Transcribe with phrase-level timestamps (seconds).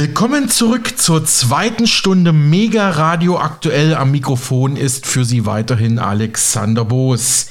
[0.00, 3.94] Willkommen zurück zur zweiten Stunde Mega Radio aktuell.
[3.94, 7.48] Am Mikrofon ist für Sie weiterhin Alexander Boos.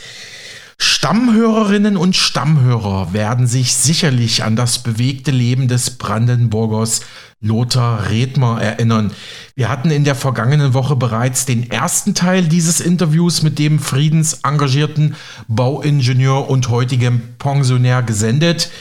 [0.80, 7.02] Stammhörerinnen und Stammhörer werden sich sicherlich an das bewegte Leben des Brandenburgers
[7.40, 9.12] Lothar Redmer erinnern.
[9.54, 15.16] Wir hatten in der vergangenen Woche bereits den ersten Teil dieses Interviews mit dem friedensengagierten
[15.48, 18.72] Bauingenieur und heutigem Pensionär gesendet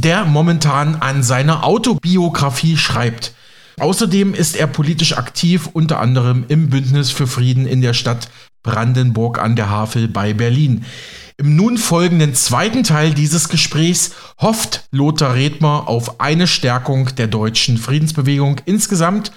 [0.00, 3.34] der momentan an seiner Autobiografie schreibt.
[3.80, 8.28] Außerdem ist er politisch aktiv, unter anderem im Bündnis für Frieden in der Stadt
[8.62, 10.84] Brandenburg an der Havel bei Berlin.
[11.36, 17.78] Im nun folgenden zweiten Teil dieses Gesprächs hofft Lothar Redmer auf eine Stärkung der deutschen
[17.78, 19.30] Friedensbewegung insgesamt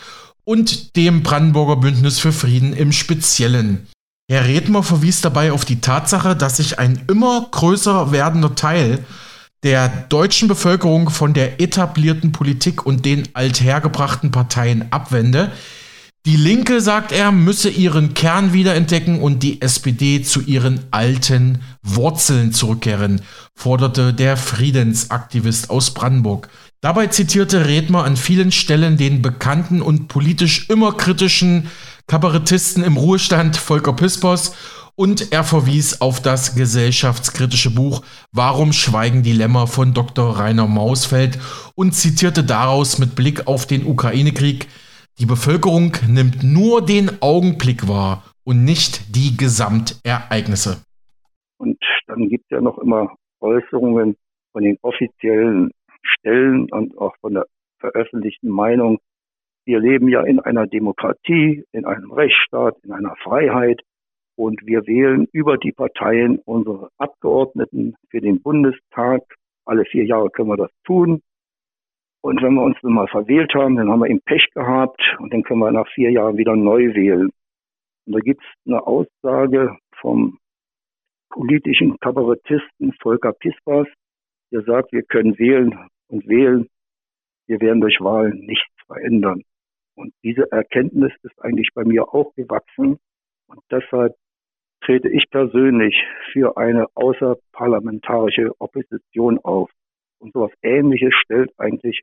[0.43, 3.87] und dem Brandenburger Bündnis für Frieden im Speziellen.
[4.27, 9.03] Herr Redmer verwies dabei auf die Tatsache, dass sich ein immer größer werdender Teil
[9.63, 15.51] der deutschen Bevölkerung von der etablierten Politik und den althergebrachten Parteien abwende.
[16.25, 22.53] Die Linke, sagt er, müsse ihren Kern wiederentdecken und die SPD zu ihren alten Wurzeln
[22.53, 23.21] zurückkehren,
[23.55, 26.49] forderte der Friedensaktivist aus Brandenburg.
[26.79, 31.69] Dabei zitierte Redmer an vielen Stellen den bekannten und politisch immer kritischen
[32.07, 34.53] Kabarettisten im Ruhestand Volker Pispers
[35.01, 40.37] und er verwies auf das gesellschaftskritische Buch Warum schweigen die Lämmer von Dr.
[40.37, 41.39] Rainer Mausfeld
[41.75, 44.67] und zitierte daraus mit Blick auf den Ukraine-Krieg,
[45.17, 50.83] die Bevölkerung nimmt nur den Augenblick wahr und nicht die Gesamtereignisse.
[51.57, 54.15] Und dann gibt es ja noch immer Äußerungen
[54.51, 55.71] von den offiziellen
[56.03, 57.47] Stellen und auch von der
[57.79, 58.99] veröffentlichten Meinung.
[59.65, 63.81] Wir leben ja in einer Demokratie, in einem Rechtsstaat, in einer Freiheit.
[64.41, 69.21] Und wir wählen über die Parteien unsere Abgeordneten für den Bundestag.
[69.65, 71.21] Alle vier Jahre können wir das tun.
[72.21, 75.31] Und wenn wir uns nun mal verwählt haben, dann haben wir eben Pech gehabt und
[75.31, 77.29] dann können wir nach vier Jahren wieder neu wählen.
[78.07, 80.39] Und da gibt es eine Aussage vom
[81.29, 83.87] politischen Kabarettisten Volker Pispers,
[84.51, 86.67] der sagt, wir können wählen und wählen,
[87.45, 89.43] wir werden durch Wahlen nichts verändern.
[89.93, 92.97] Und diese Erkenntnis ist eigentlich bei mir auch gewachsen.
[93.45, 94.15] Und deshalb
[94.81, 95.95] trete ich persönlich
[96.31, 99.69] für eine außerparlamentarische Opposition auf.
[100.19, 102.01] Und sowas Ähnliches stellt eigentlich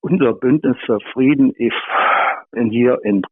[0.00, 3.22] unser Bündnis für Frieden hier in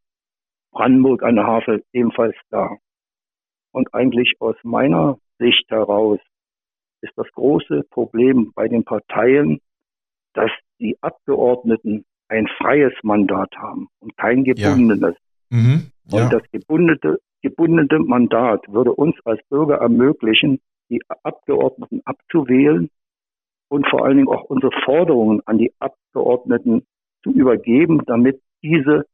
[0.71, 2.77] Brandenburg an der Havel ebenfalls dar.
[3.71, 6.19] Und eigentlich aus meiner Sicht heraus
[7.01, 9.59] ist das große Problem bei den Parteien,
[10.33, 15.15] dass die Abgeordneten ein freies Mandat haben und kein gebundenes.
[15.49, 15.57] Ja.
[15.57, 15.91] Mhm.
[16.09, 16.23] Ja.
[16.23, 20.59] Und das gebundene, gebundene Mandat würde uns als Bürger ermöglichen,
[20.89, 22.89] die Abgeordneten abzuwählen
[23.69, 26.85] und vor allen Dingen auch unsere Forderungen an die Abgeordneten
[27.23, 29.05] zu übergeben, damit diese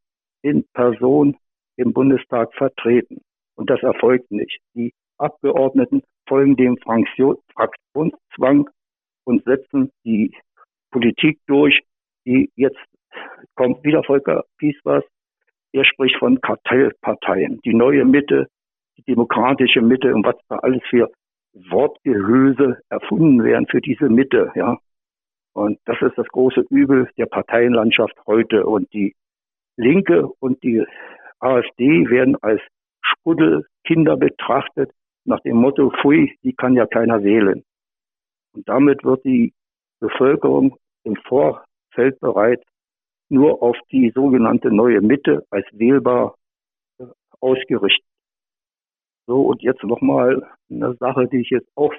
[0.42, 1.38] in Person
[1.78, 3.22] im Bundestag vertreten.
[3.56, 4.60] Und das erfolgt nicht.
[4.76, 8.70] Die Abgeordneten folgen dem Fraktionszwang
[9.26, 10.36] und setzen die
[10.92, 11.82] Politik durch,
[12.26, 12.80] die jetzt
[13.56, 15.04] kommt wieder Volker Pieswas
[15.74, 18.48] er spricht von Kartellparteien, die neue Mitte,
[18.98, 21.12] die demokratische Mitte und was da alles für
[21.54, 24.78] Wortgehülse erfunden werden für diese Mitte, ja.
[25.54, 28.66] Und das ist das große Übel der Parteienlandschaft heute.
[28.66, 29.14] Und die
[29.78, 30.84] Linke und die
[31.40, 32.62] AfD werden als
[33.02, 34.92] Spuddelkinder betrachtet,
[35.26, 37.64] nach dem Motto, pfui, die kann ja keiner wählen.
[38.54, 39.54] Und damit wird die
[40.00, 42.64] Bevölkerung im Vorfeld bereits
[43.30, 46.36] nur auf die sogenannte neue Mitte als wählbar
[47.00, 47.06] äh,
[47.40, 48.06] ausgerichtet.
[49.26, 51.94] So, und jetzt nochmal eine Sache, die ich jetzt auch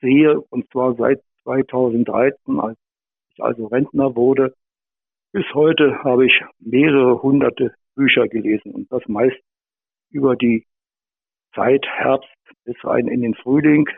[0.00, 2.78] sehe, und zwar seit 2013, als
[3.32, 4.54] ich also Rentner wurde,
[5.32, 9.40] bis heute habe ich mehrere hunderte Bücher gelesen und das meist
[10.10, 10.66] über die
[11.54, 12.28] Zeit Herbst
[12.64, 13.88] bis rein in den Frühling.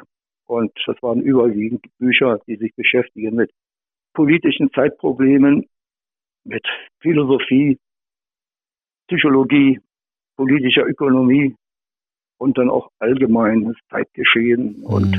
[0.46, 3.50] Und das waren überwiegend Bücher, die sich beschäftigen mit
[4.12, 5.66] politischen Zeitproblemen,
[6.44, 6.64] mit
[7.00, 7.78] Philosophie,
[9.08, 9.78] Psychologie,
[10.36, 11.54] politischer Ökonomie
[12.38, 14.78] und dann auch allgemeines Zeitgeschehen.
[14.78, 14.84] Mhm.
[14.84, 15.12] Und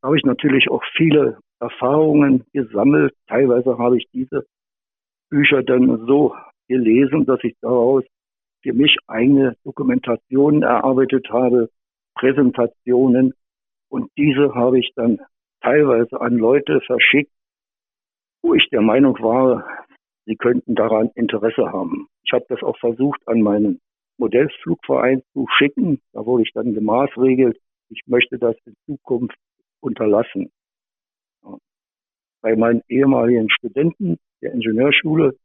[0.00, 3.14] da habe ich natürlich auch viele Erfahrungen gesammelt.
[3.28, 4.46] Teilweise habe ich diese
[5.30, 6.34] Bücher dann so
[6.68, 8.04] gelesen, dass ich daraus
[8.62, 11.70] für mich eigene Dokumentationen erarbeitet habe,
[12.14, 13.34] Präsentationen.
[13.88, 15.18] Und diese habe ich dann
[15.62, 17.32] teilweise an Leute verschickt,
[18.42, 19.64] wo ich der Meinung war,
[20.26, 22.08] sie könnten daran Interesse haben.
[22.24, 23.80] Ich habe das auch versucht, an meinen
[24.18, 26.00] Modellflugverein zu schicken.
[26.12, 27.58] Da wurde ich dann gemaßregelt.
[27.88, 29.36] Ich möchte das in Zukunft
[29.80, 30.50] unterlassen.
[32.42, 35.36] Bei meinen ehemaligen Studenten der Ingenieurschule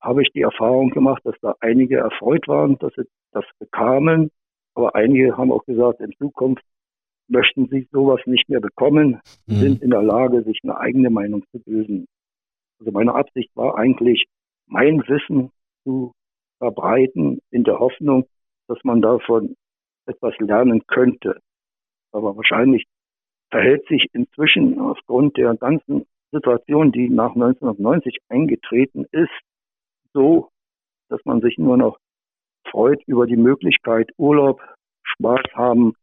[0.00, 4.30] habe ich die Erfahrung gemacht, dass da einige erfreut waren, dass sie das bekamen.
[4.74, 6.62] Aber einige haben auch gesagt, in Zukunft
[7.28, 9.54] möchten sie sowas nicht mehr bekommen, mhm.
[9.54, 12.06] sind in der Lage, sich eine eigene Meinung zu bilden.
[12.78, 14.26] Also meine Absicht war eigentlich,
[14.66, 15.50] mein Wissen
[15.84, 16.12] zu
[16.58, 18.26] verbreiten in der Hoffnung,
[18.68, 19.56] dass man davon
[20.06, 21.40] etwas lernen könnte.
[22.12, 22.86] Aber wahrscheinlich
[23.50, 29.30] verhält sich inzwischen aufgrund der ganzen Situation, die nach 1990 eingetreten ist,
[30.12, 30.50] so,
[31.08, 31.98] dass man sich nur noch
[32.70, 34.60] freut über die Möglichkeit, Urlaub,
[35.04, 35.94] Spaß haben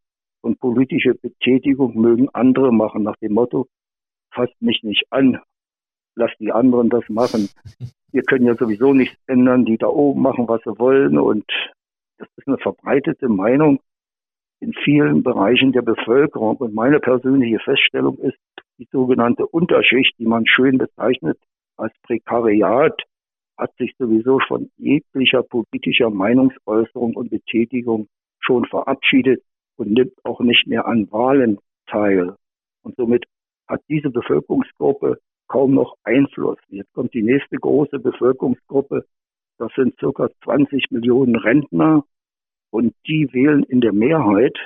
[0.42, 3.68] und politische Betätigung mögen andere machen, nach dem Motto,
[4.34, 5.42] fasst mich nicht an,
[6.16, 7.50] lass die anderen das machen.
[8.12, 11.46] Wir können ja sowieso nichts ändern, die da oben machen, was sie wollen und
[12.20, 13.80] das ist eine verbreitete Meinung
[14.60, 16.56] in vielen Bereichen der Bevölkerung.
[16.58, 18.38] Und meine persönliche Feststellung ist,
[18.78, 21.38] die sogenannte Unterschicht, die man schön bezeichnet
[21.76, 23.02] als Prekariat,
[23.58, 28.08] hat sich sowieso von jeglicher politischer Meinungsäußerung und Betätigung
[28.40, 29.44] schon verabschiedet
[29.76, 32.36] und nimmt auch nicht mehr an Wahlen teil.
[32.84, 33.26] Und somit
[33.68, 36.58] hat diese Bevölkerungsgruppe kaum noch Einfluss.
[36.70, 39.06] Jetzt kommt die nächste große Bevölkerungsgruppe.
[39.58, 42.04] Das sind circa 20 Millionen Rentner.
[42.72, 44.58] Und die wählen in der Mehrheit,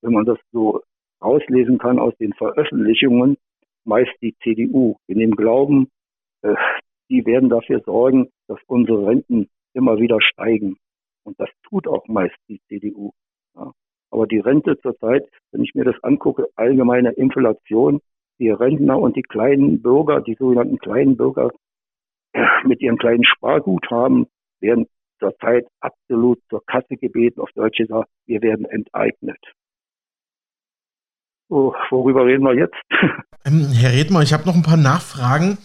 [0.00, 0.82] wenn man das so
[1.22, 3.36] rauslesen kann aus den Veröffentlichungen,
[3.84, 4.96] meist die CDU.
[5.06, 5.88] In dem Glauben,
[6.42, 6.54] äh,
[7.10, 10.76] die werden dafür sorgen, dass unsere Renten immer wieder steigen.
[11.24, 13.12] Und das tut auch meist die CDU.
[13.54, 13.72] Ja.
[14.10, 18.00] Aber die Rente zurzeit, wenn ich mir das angucke, allgemeine Inflation,
[18.42, 21.50] die Rentner und die kleinen Bürger, die sogenannten kleinen Bürger
[22.32, 24.26] äh, mit ihrem kleinen Sparguthaben
[24.60, 24.86] werden
[25.20, 29.38] zurzeit absolut zur Kasse gebeten, auf Deutsch gesagt, wir werden enteignet.
[31.48, 32.76] So, worüber reden wir jetzt?
[33.44, 35.58] Ähm, Herr Redmer, ich habe noch ein paar Nachfragen.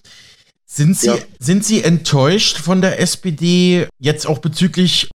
[0.65, 1.15] Sind Sie, ja.
[1.37, 5.11] sind Sie enttäuscht von der SPD jetzt auch bezüglich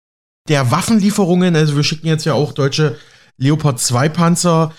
[0.49, 1.55] der Waffenlieferungen?
[1.55, 2.97] Also wir schicken jetzt ja auch deutsche
[3.37, 4.73] Leopard 2 Panzer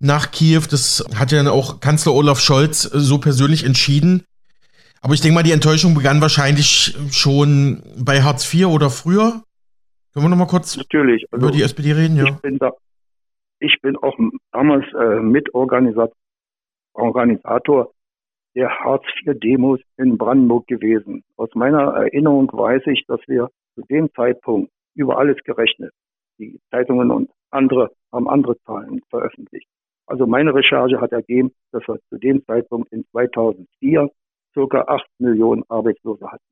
[0.00, 0.62] nach Kiew.
[0.70, 4.24] Das hat ja auch Kanzler Olaf Scholz so persönlich entschieden.
[5.02, 9.42] Aber ich denke mal, die Enttäuschung begann wahrscheinlich schon bei Hartz IV oder früher.
[10.12, 11.26] Können wir noch mal kurz Natürlich.
[11.30, 12.16] Also, über die SPD reden?
[12.16, 12.24] Ja.
[12.24, 12.72] Ich bin, da,
[13.58, 14.16] ich bin auch
[14.52, 16.14] damals äh, Mitorganisator
[18.54, 21.24] der Hartz-IV-Demos in Brandenburg gewesen.
[21.36, 25.92] Aus meiner Erinnerung weiß ich, dass wir zu dem Zeitpunkt über alles gerechnet.
[26.38, 29.68] Die Zeitungen und andere haben andere Zahlen veröffentlicht.
[30.06, 34.10] Also meine Recherche hat ergeben, dass wir zu dem Zeitpunkt in 2004
[34.52, 36.44] circa 8 Millionen Arbeitslose hatten.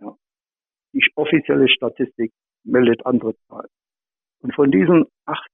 [0.00, 0.16] Ja.
[0.92, 2.32] Die offizielle Statistik
[2.64, 3.68] meldet andere Zahlen.
[4.40, 5.46] Und von diesen 8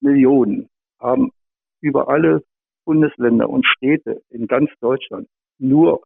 [0.00, 1.30] Millionen haben
[1.80, 2.42] über alle
[2.84, 5.28] Bundesländer und Städte in ganz Deutschland
[5.58, 6.02] nur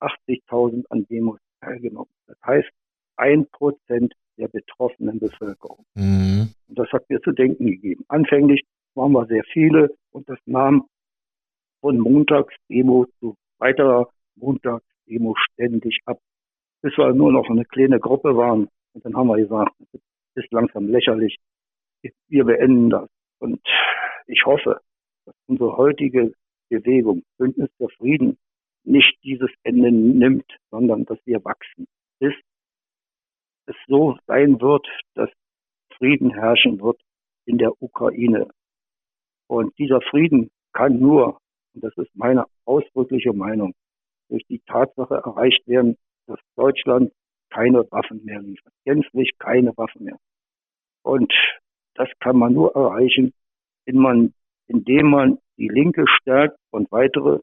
[0.00, 2.10] 80.000 an Demos teilgenommen.
[2.26, 2.68] Das heißt,
[3.16, 5.84] ein Prozent der betroffenen Bevölkerung.
[5.94, 6.50] Mhm.
[6.68, 8.04] Und das hat mir zu denken gegeben.
[8.08, 8.64] Anfänglich
[8.98, 10.86] waren wir sehr viele und das nahm
[11.80, 16.18] von Montagsdemo zu weiterer Montagsdemo ständig ab,
[16.82, 18.68] bis wir nur noch eine kleine Gruppe waren.
[18.92, 20.00] Und dann haben wir gesagt, das
[20.34, 21.38] ist langsam lächerlich.
[22.28, 23.08] Wir beenden das.
[23.38, 23.60] Und
[24.26, 24.80] ich hoffe,
[25.24, 26.34] dass unsere heutige
[26.68, 28.36] Bewegung, Bündnis der Frieden,
[28.84, 31.86] nicht dieses Ende nimmt, sondern dass wir wachsen,
[32.18, 32.34] bis
[33.66, 35.30] es so sein wird, dass
[35.96, 37.00] Frieden herrschen wird
[37.44, 38.48] in der Ukraine.
[39.48, 41.38] Und dieser Frieden kann nur,
[41.74, 43.74] und das ist meine ausdrückliche Meinung,
[44.28, 47.12] durch die Tatsache erreicht werden, dass Deutschland
[47.50, 50.18] keine Waffen mehr liefert, gänzlich keine Waffen mehr.
[51.02, 51.32] Und
[51.94, 53.32] das kann man nur erreichen,
[53.86, 54.34] indem man
[54.68, 57.40] indem man die Linke stärkt und weitere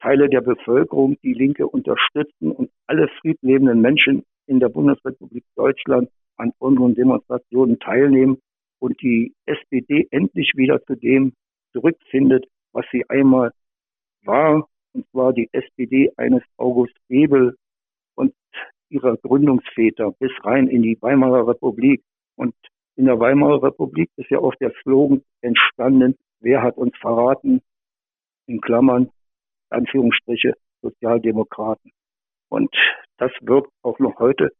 [0.00, 6.52] Teile der Bevölkerung die Linke unterstützen und alle friedlebenden Menschen in der Bundesrepublik Deutschland an
[6.58, 8.38] unseren Demonstrationen teilnehmen
[8.80, 11.32] und die SPD endlich wieder zu dem
[11.72, 13.52] zurückfindet, was sie einmal
[14.22, 17.56] war, und zwar die SPD eines August Bebel
[18.14, 18.34] und
[18.88, 22.02] ihrer Gründungsväter bis rein in die Weimarer Republik.
[22.36, 22.54] Und
[22.96, 27.60] in der Weimarer Republik ist ja auch der Slogan entstanden, wer hat uns verraten,
[28.46, 29.10] in Klammern,
[29.70, 31.92] Anführungsstriche, Sozialdemokraten.
[32.48, 32.74] Und
[33.18, 34.50] das wirkt auch noch heute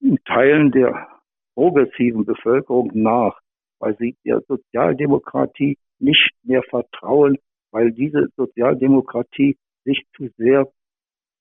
[0.00, 1.08] in Teilen der
[1.54, 3.40] progressiven Bevölkerung nach,
[3.82, 7.36] weil sie der Sozialdemokratie nicht mehr vertrauen,
[7.72, 10.68] weil diese Sozialdemokratie sich zu sehr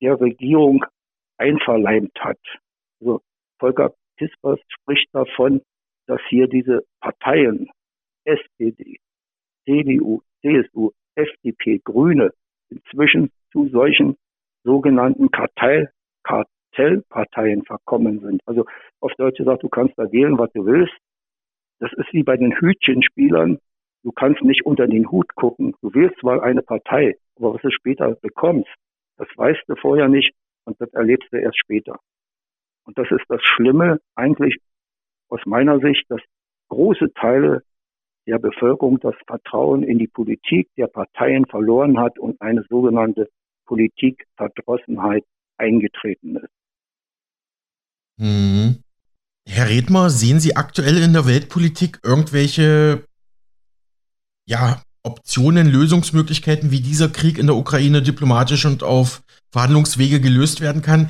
[0.01, 0.83] der Regierung
[1.37, 2.39] einverleimt hat.
[2.99, 3.21] Also
[3.59, 5.61] Volker Pispers spricht davon,
[6.07, 7.69] dass hier diese Parteien,
[8.25, 8.97] SPD,
[9.65, 12.31] CDU, CSU, FDP, Grüne
[12.69, 14.17] inzwischen zu solchen
[14.63, 15.91] sogenannten Kartell,
[16.23, 18.41] Kartellparteien verkommen sind.
[18.47, 18.65] Also
[18.99, 20.93] auf Deutsch gesagt, du kannst da wählen, was du willst.
[21.81, 23.57] Das ist wie bei den Hütchenspielern.
[24.03, 25.75] Du kannst nicht unter den Hut gucken.
[25.81, 28.69] Du wählst zwar eine Partei, aber was du später bekommst,
[29.17, 30.31] das weißt du vorher nicht
[30.65, 31.99] und das erlebst du erst später.
[32.85, 34.57] Und das ist das Schlimme eigentlich
[35.29, 36.21] aus meiner Sicht, dass
[36.69, 37.63] große Teile
[38.27, 43.27] der Bevölkerung das Vertrauen in die Politik der Parteien verloren hat und eine sogenannte
[43.65, 45.23] Politikverdrossenheit
[45.57, 46.53] eingetreten ist.
[48.17, 48.83] Mhm.
[49.53, 53.03] Herr Redmer, sehen Sie aktuell in der Weltpolitik irgendwelche
[54.47, 60.81] ja, Optionen, Lösungsmöglichkeiten, wie dieser Krieg in der Ukraine diplomatisch und auf Verhandlungswege gelöst werden
[60.81, 61.09] kann?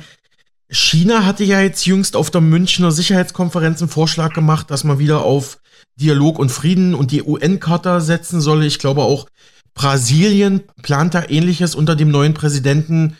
[0.68, 5.22] China hatte ja jetzt jüngst auf der Münchner Sicherheitskonferenz einen Vorschlag gemacht, dass man wieder
[5.22, 5.60] auf
[5.94, 8.66] Dialog und Frieden und die UN-Charta setzen solle.
[8.66, 9.28] Ich glaube auch
[9.72, 13.16] Brasilien plant da ähnliches unter dem neuen Präsidenten.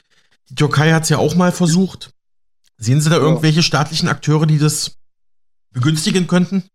[0.48, 2.10] Die Türkei hat es ja auch mal versucht.
[2.76, 4.96] Sehen Sie da irgendwelche staatlichen Akteure, die das
[5.72, 6.68] begünstigen könnten?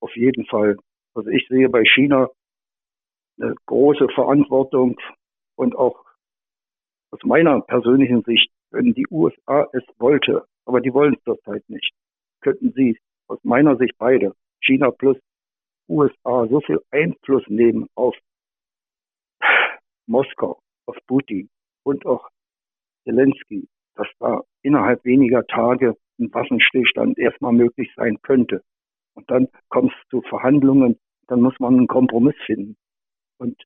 [0.00, 0.76] Auf jeden Fall.
[1.14, 2.28] Also ich sehe bei China
[3.40, 4.96] eine große Verantwortung
[5.56, 6.04] und auch
[7.10, 11.92] aus meiner persönlichen Sicht, wenn die USA es wollte, aber die wollen es zurzeit nicht,
[12.40, 15.16] könnten sie aus meiner Sicht beide, China plus
[15.88, 18.16] USA, so viel Einfluss nehmen auf
[20.06, 21.48] Moskau, auf Putin
[21.84, 22.28] und auch
[23.04, 28.62] Zelensky, dass da innerhalb weniger Tage ein Waffenstillstand erstmal möglich sein könnte.
[29.14, 32.76] Und dann kommt es zu Verhandlungen, dann muss man einen Kompromiss finden.
[33.38, 33.62] Und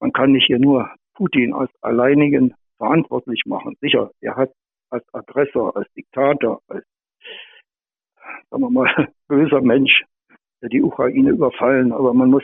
[0.00, 3.76] man kann nicht hier nur Putin als alleinigen verantwortlich machen.
[3.80, 4.52] Sicher, er hat
[4.90, 6.84] als Aggressor, als Diktator, als,
[8.50, 10.04] sagen wir mal, böser Mensch
[10.62, 12.42] die Ukraine überfallen, aber man muss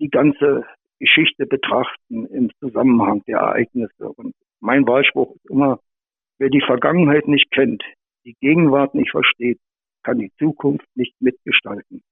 [0.00, 0.64] die ganze
[0.98, 4.08] Geschichte betrachten im Zusammenhang der Ereignisse.
[4.08, 5.80] Und mein Wahlspruch ist immer,
[6.38, 7.82] wer die Vergangenheit nicht kennt,
[8.24, 9.58] die Gegenwart nicht versteht,
[10.02, 12.02] kann die Zukunft nicht mitgestalten.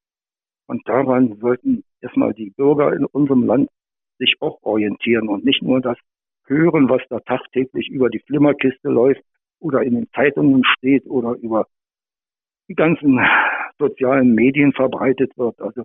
[0.67, 3.69] Und daran sollten erstmal die Bürger in unserem Land
[4.19, 5.99] sich auch orientieren und nicht nur das
[6.47, 9.23] hören, was da tagtäglich über die Flimmerkiste läuft
[9.59, 11.67] oder in den Zeitungen steht oder über
[12.69, 13.21] die ganzen
[13.79, 15.61] sozialen Medien verbreitet wird.
[15.61, 15.85] Also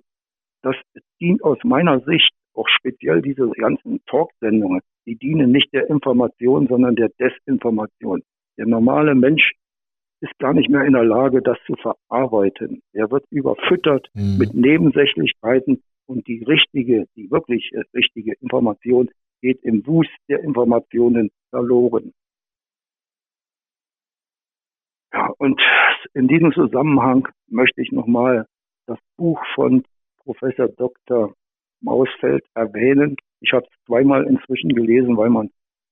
[0.62, 0.76] das
[1.20, 6.96] dient aus meiner Sicht auch speziell diese ganzen Talksendungen, die dienen nicht der Information, sondern
[6.96, 8.24] der Desinformation.
[8.58, 9.52] Der normale Mensch
[10.26, 12.82] ist gar nicht mehr in der Lage, das zu verarbeiten.
[12.94, 14.38] Er wird überfüttert mhm.
[14.38, 19.10] mit Nebensächlichkeiten und die richtige, die wirklich richtige Information
[19.42, 22.14] geht im Wust der Informationen verloren.
[25.14, 25.62] Ja, und
[26.14, 28.48] in diesem Zusammenhang möchte ich nochmal
[28.88, 29.84] das Buch von
[30.24, 31.34] Professor Dr.
[31.82, 33.16] Mausfeld erwähnen.
[33.42, 35.52] Ich habe es zweimal inzwischen gelesen, weil man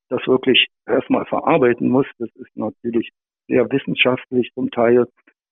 [0.09, 2.07] das wirklich erstmal verarbeiten muss.
[2.17, 3.11] Das ist natürlich
[3.47, 5.07] sehr wissenschaftlich zum Teil.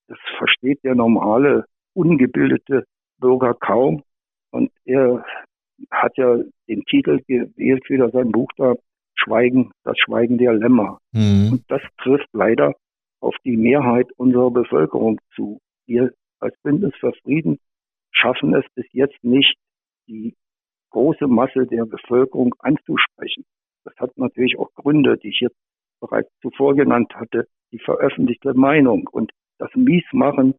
[0.08, 2.86] Das versteht der normale, ungebildete
[3.20, 4.04] Bürger kaum.
[4.52, 5.24] Und er
[5.90, 8.76] hat ja den Titel gewählt für sein Buch da,
[9.16, 11.00] Schweigen, das Schweigen der Lämmer.
[11.12, 11.54] Mhm.
[11.54, 12.74] Und das trifft leider
[13.20, 15.60] auf die Mehrheit unserer Bevölkerung zu.
[15.86, 17.60] Wir als Bündnis für Frieden
[18.12, 19.56] schaffen es bis jetzt nicht,
[20.08, 20.36] die
[20.90, 23.46] große Masse der Bevölkerung anzusprechen.
[23.84, 25.58] Das hat natürlich auch Gründe, die ich jetzt
[26.00, 30.56] bereits zuvor genannt hatte, die veröffentlichte Meinung und das Miesmachen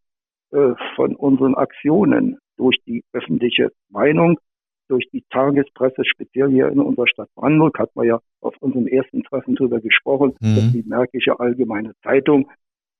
[0.51, 4.39] äh, von unseren Aktionen durch die öffentliche Meinung,
[4.87, 9.23] durch die Tagespresse, speziell hier in unserer Stadt Brandenburg, hat man ja auf unserem ersten
[9.23, 10.55] Treffen darüber gesprochen, mhm.
[10.55, 12.49] dass die Märkische Allgemeine Zeitung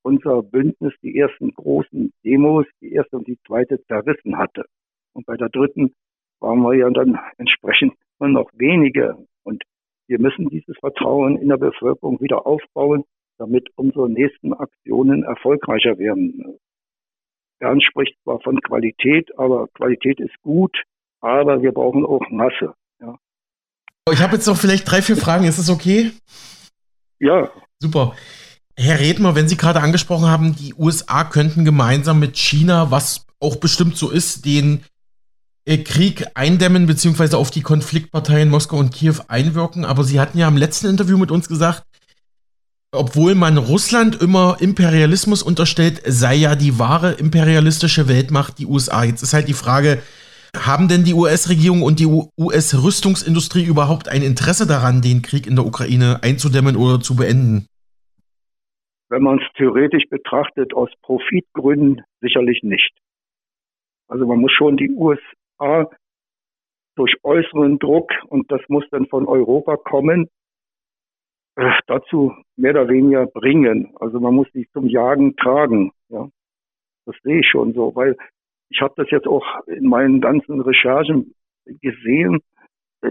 [0.02, 4.64] unser Bündnis die ersten großen Demos, die erste und die zweite zerrissen hatte.
[5.14, 5.94] Und bei der dritten
[6.40, 9.16] waren wir ja dann entsprechend nur noch wenige.
[9.44, 9.62] Und
[10.06, 13.04] wir müssen dieses Vertrauen in der Bevölkerung wieder aufbauen,
[13.38, 16.58] damit unsere nächsten Aktionen erfolgreicher werden.
[17.58, 20.76] Bernd spricht zwar von Qualität, aber Qualität ist gut,
[21.20, 22.74] aber wir brauchen auch Masse.
[23.00, 23.16] Ja.
[24.12, 25.44] Ich habe jetzt noch vielleicht drei, vier Fragen.
[25.44, 26.10] Ist das okay?
[27.18, 27.50] Ja.
[27.78, 28.14] Super.
[28.76, 33.56] Herr Redmer, wenn Sie gerade angesprochen haben, die USA könnten gemeinsam mit China, was auch
[33.56, 34.84] bestimmt so ist, den
[35.64, 39.84] äh, Krieg eindämmen beziehungsweise auf die Konfliktparteien Moskau und Kiew einwirken.
[39.84, 41.84] Aber Sie hatten ja im letzten Interview mit uns gesagt,
[42.94, 49.04] obwohl man Russland immer Imperialismus unterstellt, sei ja die wahre imperialistische Weltmacht die USA.
[49.04, 50.02] Jetzt ist halt die Frage,
[50.56, 55.66] haben denn die US-Regierung und die US-Rüstungsindustrie überhaupt ein Interesse daran, den Krieg in der
[55.66, 57.66] Ukraine einzudämmen oder zu beenden?
[59.08, 62.92] Wenn man es theoretisch betrachtet, aus Profitgründen sicherlich nicht.
[64.08, 65.90] Also man muss schon die USA
[66.96, 70.28] durch äußeren Druck, und das muss dann von Europa kommen,
[71.86, 73.94] dazu mehr oder weniger bringen.
[74.00, 75.92] Also man muss sie zum Jagen tragen.
[76.08, 76.28] Ja,
[77.06, 78.16] das sehe ich schon so, weil
[78.70, 81.34] ich habe das jetzt auch in meinen ganzen Recherchen
[81.80, 82.40] gesehen.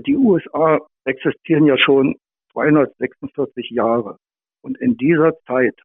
[0.07, 2.15] Die USA existieren ja schon
[2.51, 4.17] 246 Jahre.
[4.61, 5.79] Und in dieser Zeit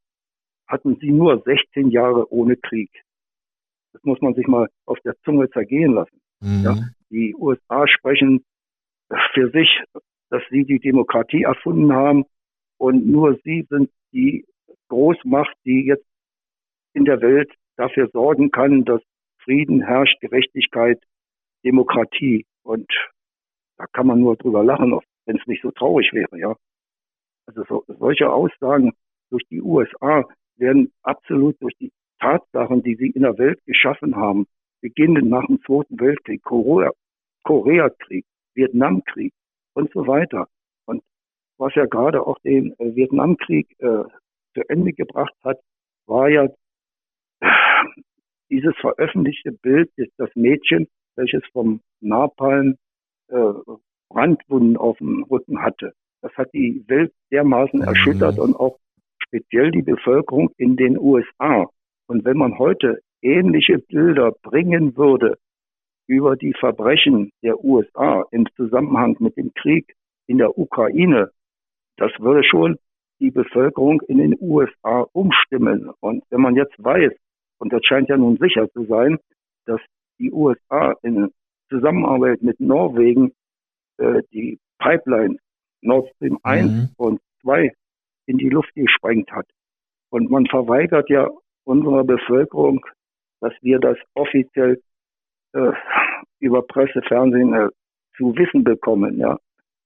[0.66, 2.90] hatten sie nur 16 Jahre ohne Krieg.
[3.92, 6.20] Das muss man sich mal auf der Zunge zergehen lassen.
[6.40, 6.62] Mhm.
[6.64, 6.76] Ja,
[7.10, 8.44] die USA sprechen
[9.32, 9.82] für sich,
[10.30, 12.24] dass sie die Demokratie erfunden haben
[12.78, 14.46] und nur sie sind die
[14.88, 16.06] Großmacht, die jetzt
[16.94, 19.02] in der Welt dafür sorgen kann, dass
[19.44, 21.00] Frieden herrscht, Gerechtigkeit,
[21.64, 22.46] Demokratie.
[22.62, 22.90] Und
[23.76, 26.56] da kann man nur drüber lachen, wenn es nicht so traurig wäre, ja.
[27.46, 28.92] Also so, solche Aussagen
[29.30, 30.24] durch die USA
[30.56, 34.46] werden absolut durch die Tatsachen, die sie in der Welt geschaffen haben,
[34.80, 36.90] beginnend nach dem Zweiten Weltkrieg, Korea,
[37.44, 39.32] Koreakrieg, Vietnamkrieg
[39.74, 40.48] und so weiter.
[40.86, 41.02] Und
[41.58, 44.04] was ja gerade auch den äh, Vietnamkrieg äh,
[44.54, 45.58] zu Ende gebracht hat,
[46.06, 46.48] war ja
[47.40, 47.46] äh,
[48.50, 52.76] dieses veröffentlichte Bild, das Mädchen, welches vom Napalm
[53.28, 53.52] äh,
[54.08, 55.92] Brandwunden auf dem Rücken hatte.
[56.22, 58.42] Das hat die Welt dermaßen erschüttert mhm.
[58.42, 58.78] und auch
[59.22, 61.66] speziell die Bevölkerung in den USA.
[62.06, 65.38] Und wenn man heute ähnliche Bilder bringen würde
[66.06, 69.94] über die Verbrechen der USA im Zusammenhang mit dem Krieg
[70.26, 71.30] in der Ukraine,
[71.98, 72.78] das würde schon
[73.20, 75.90] die Bevölkerung in den USA umstimmen.
[76.00, 77.12] Und wenn man jetzt weiß,
[77.58, 79.18] und das scheint ja nun sicher zu sein,
[79.66, 79.80] dass
[80.18, 81.30] die USA in
[81.68, 83.32] Zusammenarbeit mit Norwegen
[83.98, 85.36] äh, die Pipeline
[85.82, 86.88] Nord Stream 1 mhm.
[86.96, 87.72] und 2
[88.26, 89.46] in die Luft gesprengt hat.
[90.10, 91.28] Und man verweigert ja
[91.64, 92.84] unserer Bevölkerung,
[93.40, 94.80] dass wir das offiziell
[95.52, 95.72] äh,
[96.40, 97.68] über Presse, Fernsehen äh,
[98.16, 99.18] zu wissen bekommen.
[99.18, 99.38] Ja.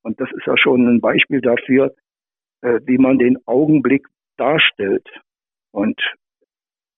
[0.03, 1.95] Und das ist ja schon ein Beispiel dafür,
[2.63, 4.07] äh, wie man den Augenblick
[4.37, 5.09] darstellt.
[5.73, 6.01] Und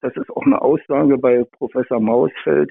[0.01, 2.71] das ist auch eine Aussage bei Professor Mausfeld.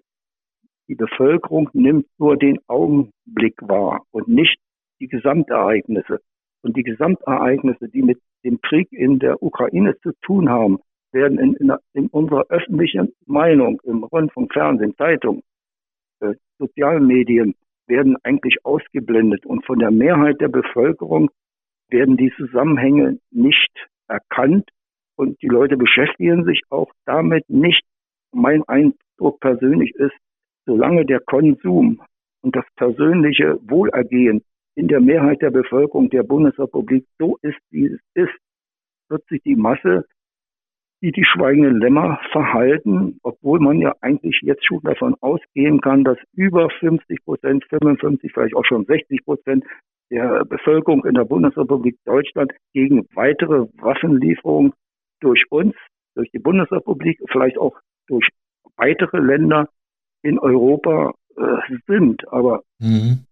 [0.88, 4.60] Die Bevölkerung nimmt nur den Augenblick wahr und nicht
[5.00, 6.20] die Gesamtereignisse.
[6.62, 10.80] Und die Gesamtereignisse, die mit dem Krieg in der Ukraine zu tun haben,
[11.12, 15.44] werden in, in, in unserer öffentlichen Meinung, im Rundfunk, Fernsehen, Zeitung,
[16.22, 17.08] äh, sozialen
[17.88, 19.46] werden eigentlich ausgeblendet.
[19.46, 21.30] Und von der Mehrheit der Bevölkerung
[21.90, 23.72] werden die Zusammenhänge nicht
[24.08, 24.70] erkannt
[25.16, 27.84] und die Leute beschäftigen sich auch damit nicht.
[28.32, 30.16] Mein Eindruck persönlich ist,
[30.66, 32.02] solange der Konsum
[32.42, 34.44] und das persönliche Wohlergehen
[34.76, 38.34] in der Mehrheit der Bevölkerung der Bundesrepublik so ist, wie es ist,
[39.10, 40.06] wird sich die Masse
[41.04, 46.18] wie die schweigenden Lämmer verhalten, obwohl man ja eigentlich jetzt schon davon ausgehen kann, dass
[46.34, 49.66] über 50 Prozent, 55, vielleicht auch schon 60 Prozent
[50.10, 54.72] der Bevölkerung in der Bundesrepublik Deutschland gegen weitere Waffenlieferungen
[55.20, 55.76] durch uns,
[56.16, 58.30] durch die Bundesrepublik, vielleicht auch durch
[58.78, 59.68] weitere Länder
[60.22, 62.26] in Europa äh, sind.
[62.30, 63.26] Aber mhm.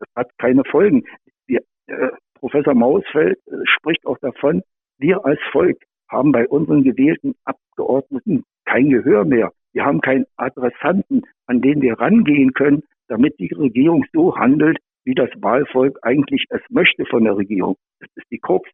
[0.00, 1.04] das hat keine Folgen.
[1.46, 4.60] Wir, äh, Professor Mausfeld äh, spricht auch davon,
[4.98, 9.52] wir als Volk haben bei unseren gewählten Abgeordneten kein Gehör mehr.
[9.72, 15.14] Wir haben keinen Adressanten, an den wir rangehen können, damit die Regierung so handelt, wie
[15.14, 17.76] das Wahlvolk eigentlich es möchte von der Regierung.
[18.00, 18.68] Das ist die Krux.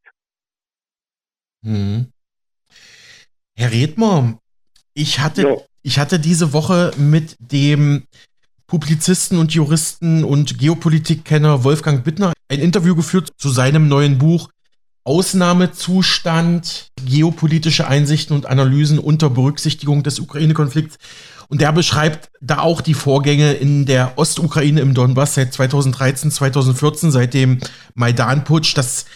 [1.63, 2.07] Mhm.
[3.57, 4.39] Herr Redmer,
[4.95, 5.57] ich hatte, ja.
[5.83, 8.05] ich hatte diese Woche mit dem
[8.67, 14.49] Publizisten und Juristen und Geopolitikkenner Wolfgang Bittner ein Interview geführt zu seinem neuen Buch
[15.05, 20.99] Ausnahmezustand, geopolitische Einsichten und Analysen unter Berücksichtigung des Ukraine-Konflikts.
[21.49, 27.11] Und der beschreibt da auch die Vorgänge in der Ostukraine im Donbass seit 2013, 2014,
[27.11, 27.59] seit dem
[27.95, 28.75] Maidan-Putsch.
[28.75, 29.07] Das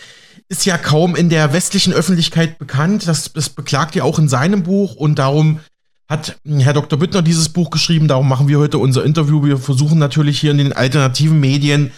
[0.49, 3.09] ist ja kaum in der westlichen Öffentlichkeit bekannt.
[3.09, 5.61] Das, das beklagt er auch in seinem Buch und darum
[6.09, 6.99] hat Herr Dr.
[6.99, 8.07] Büttner dieses Buch geschrieben.
[8.07, 9.45] Darum machen wir heute unser Interview.
[9.45, 11.91] Wir versuchen natürlich hier in den alternativen Medien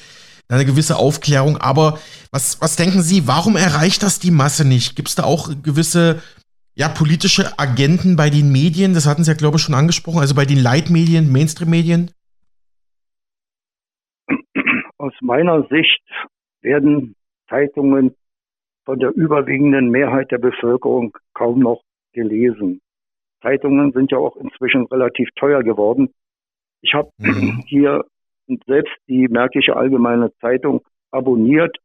[0.48, 1.56] eine gewisse Aufklärung.
[1.58, 1.98] Aber
[2.30, 4.96] was, was denken Sie, warum erreicht das die Masse nicht?
[4.96, 6.22] Gibt es da auch gewisse
[6.74, 8.94] ja, politische Agenten bei den Medien?
[8.94, 10.20] Das hatten Sie ja, glaube ich, schon angesprochen.
[10.20, 12.10] Also bei den Leitmedien, Mainstream-Medien?
[14.98, 16.02] Aus meiner Sicht
[16.62, 17.14] werden
[17.48, 18.14] Zeitungen
[18.84, 21.82] von der überwiegenden Mehrheit der Bevölkerung kaum noch
[22.12, 22.80] gelesen.
[23.42, 26.12] Zeitungen sind ja auch inzwischen relativ teuer geworden.
[26.80, 27.62] Ich habe mhm.
[27.66, 28.04] hier
[28.66, 31.76] selbst die Märkische Allgemeine Zeitung abonniert,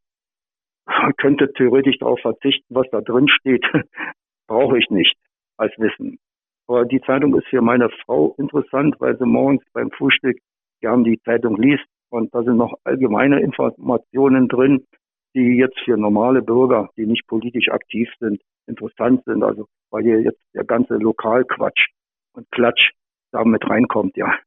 [1.18, 3.66] könnte theoretisch darauf verzichten, was da drin steht.
[4.48, 5.16] Brauche ich nicht
[5.58, 6.20] als Wissen.
[6.68, 10.38] Aber die Zeitung ist für meine Frau interessant, weil sie morgens beim Frühstück
[10.82, 14.86] gern die Zeitung liest und da sind noch allgemeine Informationen drin
[15.36, 19.44] die jetzt für normale Bürger, die nicht politisch aktiv sind, interessant sind.
[19.44, 21.88] Also weil hier jetzt der ganze Lokalquatsch
[22.34, 22.92] und Klatsch
[23.32, 24.38] damit reinkommt, ja.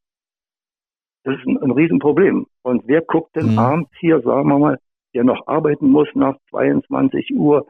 [1.26, 2.46] Das ist ein, ein Riesenproblem.
[2.62, 3.58] Und wer guckt denn mhm.
[3.58, 4.78] abends hier, sagen wir mal,
[5.12, 7.66] der noch arbeiten muss nach 22 Uhr,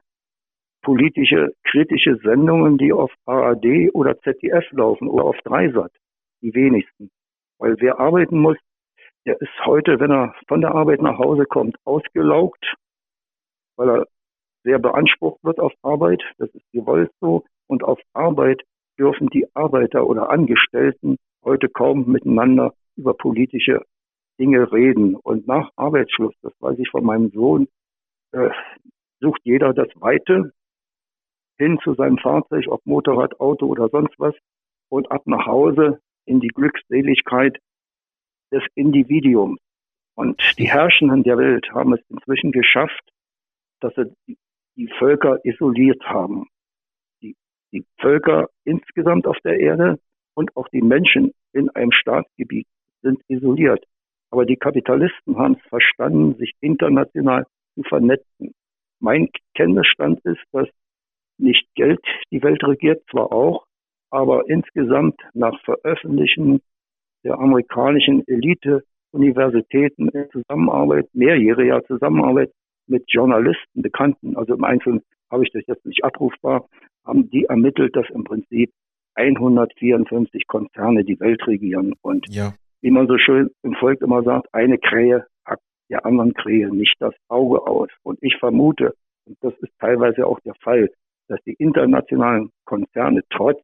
[0.82, 5.90] politische, kritische Sendungen, die auf ARD oder ZDF laufen oder auf Dreisat?
[6.42, 7.10] Die wenigsten.
[7.58, 8.58] Weil wer arbeiten muss,
[9.24, 12.74] der ist heute, wenn er von der Arbeit nach Hause kommt, ausgelaugt,
[13.76, 14.06] weil er
[14.64, 16.22] sehr beansprucht wird auf Arbeit.
[16.36, 17.44] Das ist gewollt so.
[17.68, 18.62] Und auf Arbeit
[18.98, 23.84] dürfen die Arbeiter oder Angestellten heute kaum miteinander über politische
[24.38, 25.16] Dinge reden.
[25.16, 27.68] Und nach Arbeitsschluss, das weiß ich von meinem Sohn,
[28.32, 28.50] äh,
[29.20, 30.52] sucht jeder das Weite
[31.58, 34.34] hin zu seinem Fahrzeug, ob Motorrad, Auto oder sonst was,
[34.88, 37.58] und ab nach Hause in die Glückseligkeit
[38.52, 39.58] des Individuums.
[40.14, 43.12] Und die Herrschenden der Welt haben es inzwischen geschafft,
[43.80, 44.14] dass sie
[44.76, 46.46] die Völker isoliert haben.
[47.22, 47.34] Die,
[47.72, 49.98] die Völker insgesamt auf der Erde
[50.34, 52.66] und auch die Menschen in einem Staatsgebiet
[53.06, 53.84] sind isoliert.
[54.30, 58.52] Aber die Kapitalisten haben es verstanden, sich international zu vernetzen.
[59.00, 60.68] Mein Kenntnisstand ist, dass
[61.38, 63.66] nicht Geld die Welt regiert, zwar auch,
[64.10, 66.60] aber insgesamt nach Veröffentlichen
[67.24, 72.50] der amerikanischen Elite-Universitäten in Zusammenarbeit, mehrjähriger Zusammenarbeit
[72.86, 76.68] mit Journalisten, Bekannten, also im Einzelnen habe ich das jetzt nicht abrufbar,
[77.04, 78.70] haben die ermittelt, dass im Prinzip
[79.14, 81.94] 154 Konzerne die Welt regieren.
[82.02, 82.54] Und ja.
[82.86, 86.94] Wie man so schön im Volk immer sagt, eine Krähe hackt der anderen Krähe nicht
[87.00, 87.88] das Auge aus.
[88.04, 88.94] Und ich vermute,
[89.24, 90.88] und das ist teilweise auch der Fall,
[91.26, 93.60] dass die internationalen Konzerne trotz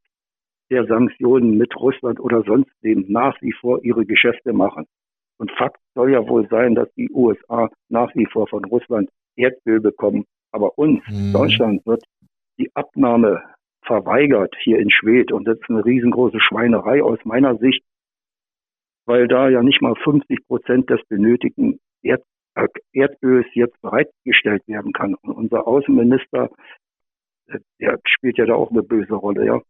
[0.73, 4.87] der Sanktionen mit Russland oder sonst wem nach wie vor ihre Geschäfte machen.
[5.39, 9.79] Und Fakt soll ja wohl sein, dass die USA nach wie vor von Russland Erdöl
[9.79, 10.25] bekommen.
[10.51, 11.33] Aber uns, mhm.
[11.33, 12.03] Deutschland, wird
[12.59, 13.41] die Abnahme
[13.83, 15.31] verweigert hier in Schwedt.
[15.31, 17.85] Und das ist eine riesengroße Schweinerei aus meiner Sicht,
[19.07, 22.23] weil da ja nicht mal 50 Prozent des benötigten Erd
[22.55, 25.15] äh, Erdöls jetzt bereitgestellt werden kann.
[25.15, 26.51] Und unser Außenminister,
[27.49, 29.61] äh, der spielt ja da auch eine böse Rolle, ja.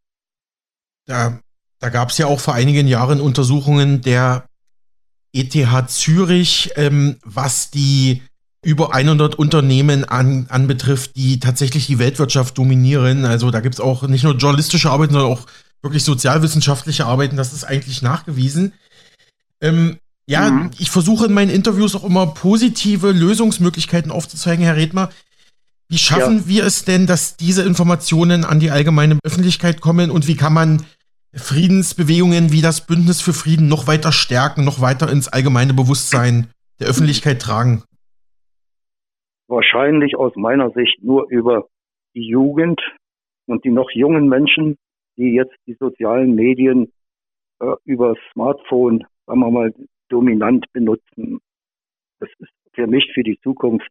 [1.06, 1.40] Da,
[1.80, 4.46] da gab es ja auch vor einigen Jahren Untersuchungen der
[5.32, 8.22] ETH Zürich, ähm, was die
[8.64, 13.24] über 100 Unternehmen an, anbetrifft, die tatsächlich die Weltwirtschaft dominieren.
[13.24, 15.46] Also da gibt es auch nicht nur journalistische Arbeiten, sondern auch
[15.82, 17.36] wirklich sozialwissenschaftliche Arbeiten.
[17.36, 18.72] Das ist eigentlich nachgewiesen.
[19.62, 20.70] Ähm, ja, mhm.
[20.78, 25.08] ich versuche in meinen Interviews auch immer positive Lösungsmöglichkeiten aufzuzeigen, Herr Redmer.
[25.88, 26.48] Wie schaffen ja.
[26.48, 30.82] wir es denn, dass diese Informationen an die allgemeine Öffentlichkeit kommen und wie kann man
[31.34, 36.48] Friedensbewegungen wie das Bündnis für Frieden noch weiter stärken, noch weiter ins allgemeine Bewusstsein
[36.80, 37.82] der Öffentlichkeit tragen?
[39.48, 41.66] Wahrscheinlich aus meiner Sicht nur über
[42.14, 42.80] die Jugend
[43.46, 44.76] und die noch jungen Menschen,
[45.16, 46.92] die jetzt die sozialen Medien
[47.60, 49.74] äh, über Smartphone, sagen wir mal,
[50.08, 51.40] dominant benutzen.
[52.20, 53.88] Das ist für mich für die Zukunft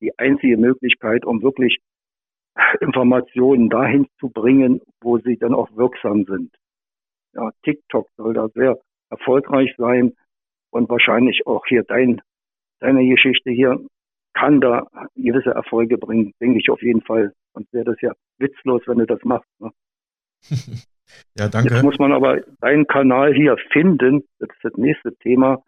[0.00, 1.78] die einzige Möglichkeit, um wirklich
[2.80, 6.52] Informationen dahin zu bringen, wo sie dann auch wirksam sind
[7.34, 8.78] ja, TikTok soll da sehr
[9.10, 10.14] erfolgreich sein
[10.70, 12.20] und wahrscheinlich auch hier dein,
[12.80, 13.84] deine Geschichte hier
[14.34, 17.32] kann da gewisse Erfolge bringen, denke ich auf jeden Fall.
[17.52, 19.48] Und wäre das ja witzlos, wenn du das machst.
[19.60, 19.70] Ne?
[21.38, 21.74] ja, danke.
[21.74, 24.24] Jetzt muss man aber deinen Kanal hier finden.
[24.38, 25.62] Das ist das nächste Thema.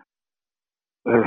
[1.04, 1.22] Äh,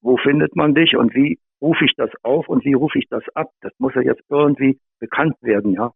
[0.00, 3.24] wo findet man dich und wie rufe ich das auf und wie rufe ich das
[3.34, 3.50] ab?
[3.60, 5.92] Das muss ja jetzt irgendwie bekannt werden, ja.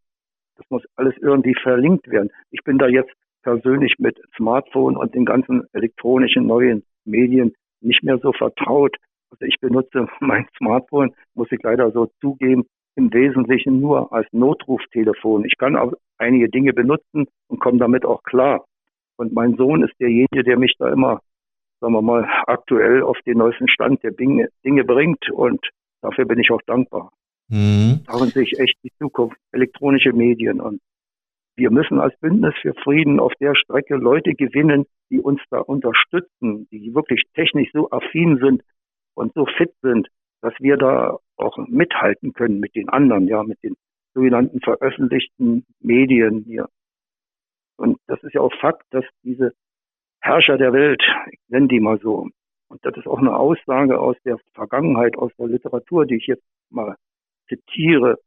[0.57, 2.31] Das muss alles irgendwie verlinkt werden.
[2.51, 8.19] Ich bin da jetzt persönlich mit Smartphone und den ganzen elektronischen neuen Medien nicht mehr
[8.19, 8.97] so vertraut.
[9.31, 15.45] Also ich benutze mein Smartphone, muss ich leider so zugeben, im Wesentlichen nur als Notruftelefon.
[15.45, 18.65] Ich kann auch einige Dinge benutzen und komme damit auch klar.
[19.17, 21.21] Und mein Sohn ist derjenige, der mich da immer,
[21.81, 25.31] sagen wir mal, aktuell auf den neuesten Stand der Dinge, Dinge bringt.
[25.31, 25.61] Und
[26.03, 27.11] dafür bin ich auch dankbar.
[27.49, 28.01] Mhm.
[28.07, 30.81] Darin sehe ich echt die Zukunft, elektronische Medien und
[31.57, 36.67] wir müssen als Bündnis für Frieden auf der Strecke Leute gewinnen, die uns da unterstützen,
[36.71, 38.63] die wirklich technisch so affin sind
[39.15, 40.09] und so fit sind,
[40.41, 43.77] dass wir da auch mithalten können mit den anderen, ja, mit den
[44.15, 46.69] sogenannten veröffentlichten Medien hier.
[47.77, 49.53] Und das ist ja auch Fakt, dass diese
[50.21, 52.29] Herrscher der Welt, ich nenne die mal so,
[52.69, 56.45] und das ist auch eine Aussage aus der Vergangenheit, aus der Literatur, die ich jetzt
[56.71, 56.97] mal
[57.49, 58.19] zitiere,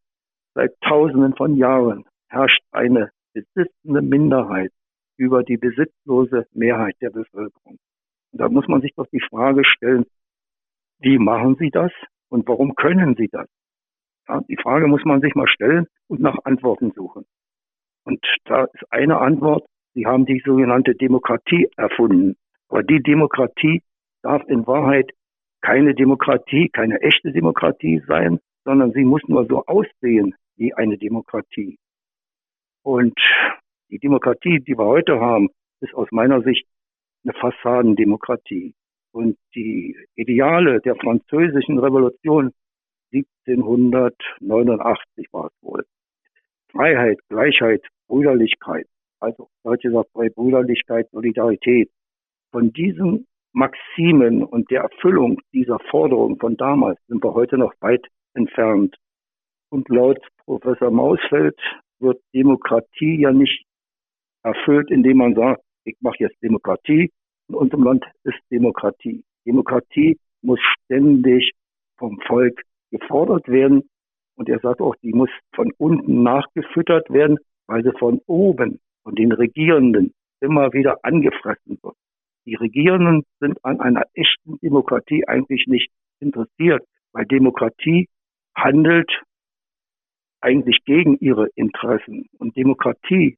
[0.53, 4.71] seit Tausenden von Jahren herrscht eine besitzende Minderheit
[5.17, 7.77] über die besitzlose Mehrheit der Bevölkerung.
[8.31, 10.05] Und da muss man sich doch die Frage stellen,
[10.99, 11.91] wie machen sie das?
[12.33, 13.47] Und warum können sie das?
[14.27, 17.25] Ja, die Frage muss man sich mal stellen und nach Antworten suchen.
[18.05, 22.35] Und da ist eine Antwort, sie haben die sogenannte Demokratie erfunden.
[22.69, 23.83] Aber die Demokratie
[24.23, 25.11] darf in Wahrheit
[25.61, 31.77] keine Demokratie, keine echte Demokratie sein, sondern sie muss nur so aussehen wie eine Demokratie.
[32.81, 33.13] Und
[33.91, 35.49] die Demokratie, die wir heute haben,
[35.81, 36.65] ist aus meiner Sicht
[37.25, 38.73] eine Fassadendemokratie.
[39.13, 42.51] Und die Ideale der französischen Revolution
[43.13, 45.85] 1789 war es wohl.
[46.71, 48.87] Freiheit, Gleichheit, Brüderlichkeit,
[49.19, 51.91] also Deutsche sagt Brüderlichkeit, Solidarität.
[52.51, 58.07] Von diesen Maximen und der Erfüllung dieser Forderung von damals sind wir heute noch weit
[58.33, 58.95] entfernt.
[59.69, 61.59] Und laut Professor Mausfeld
[61.99, 63.63] wird Demokratie ja nicht
[64.43, 67.11] erfüllt, indem man sagt, ich mache jetzt Demokratie.
[67.53, 69.23] In unserem Land ist Demokratie.
[69.45, 71.51] Demokratie muss ständig
[71.99, 73.87] vom Volk gefordert werden.
[74.35, 77.37] Und er sagt auch, die muss von unten nachgefüttert werden,
[77.67, 81.95] weil sie von oben, von den Regierenden, immer wieder angefressen wird.
[82.47, 88.09] Die Regierenden sind an einer echten Demokratie eigentlich nicht interessiert, weil Demokratie
[88.55, 89.11] handelt
[90.41, 92.25] eigentlich gegen ihre Interessen.
[92.39, 93.37] Und Demokratie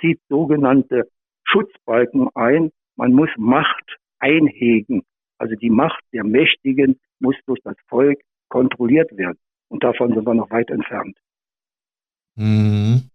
[0.00, 1.08] zieht sogenannte
[1.44, 2.72] Schutzbalken ein.
[2.96, 5.02] Man muss Macht einhegen.
[5.38, 9.38] Also die Macht der Mächtigen muss durch das Volk kontrolliert werden.
[9.68, 11.16] Und davon sind wir noch weit entfernt.
[12.36, 13.10] Mhm.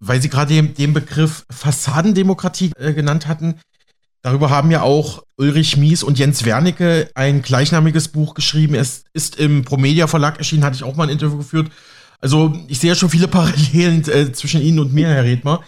[0.00, 3.60] Weil Sie gerade den, den Begriff Fassadendemokratie äh, genannt hatten,
[4.22, 8.74] darüber haben ja auch Ulrich Mies und Jens Wernicke ein gleichnamiges Buch geschrieben.
[8.74, 11.70] Es ist im Promedia Verlag erschienen, hatte ich auch mal ein Interview geführt.
[12.20, 15.62] Also ich sehe ja schon viele Parallelen äh, zwischen Ihnen und mir, Herr Redmer.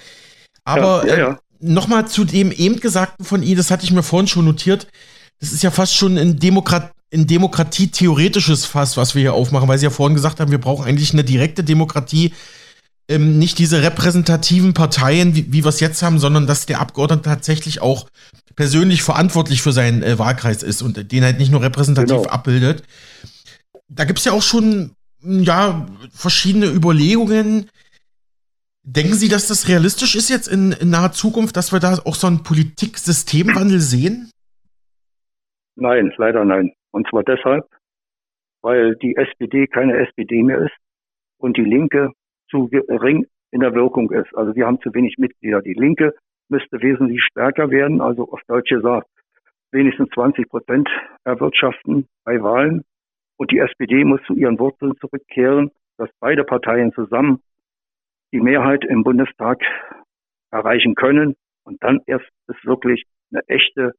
[0.65, 1.33] Aber ja, ja, ja.
[1.33, 4.87] Äh, nochmal zu dem eben Gesagten von Ihnen, das hatte ich mir vorhin schon notiert.
[5.41, 9.79] Das ist ja fast schon ein, Demokrat, ein Demokratie-theoretisches Fass, was wir hier aufmachen, weil
[9.79, 12.33] Sie ja vorhin gesagt haben, wir brauchen eigentlich eine direkte Demokratie,
[13.09, 17.23] ähm, nicht diese repräsentativen Parteien, wie, wie wir es jetzt haben, sondern dass der Abgeordnete
[17.23, 18.07] tatsächlich auch
[18.57, 22.29] persönlich verantwortlich für seinen äh, Wahlkreis ist und den halt nicht nur repräsentativ genau.
[22.29, 22.83] abbildet.
[23.89, 24.93] Da gibt es ja auch schon
[25.23, 27.71] ja, verschiedene Überlegungen.
[28.89, 32.15] Denken Sie, dass das realistisch ist jetzt in, in naher Zukunft, dass wir da auch
[32.15, 34.31] so einen Politik-Systemwandel sehen?
[35.75, 36.73] Nein, leider nein.
[36.93, 37.67] Und zwar deshalb,
[38.63, 40.77] weil die SPD keine SPD mehr ist
[41.39, 42.13] und die Linke
[42.49, 44.33] zu gering in der Wirkung ist.
[44.37, 45.63] Also wir haben zu wenig Mitglieder.
[45.63, 46.15] Die Linke
[46.49, 49.09] müsste wesentlich stärker werden, also auf Deutsch gesagt,
[49.73, 50.89] wenigstens 20 Prozent
[51.25, 52.85] erwirtschaften bei Wahlen.
[53.37, 57.43] Und die SPD muss zu ihren Wurzeln zurückkehren, dass beide Parteien zusammen
[58.33, 59.63] die Mehrheit im Bundestag
[60.51, 61.37] erreichen können.
[61.65, 63.93] Und dann erst ist wirklich eine echte,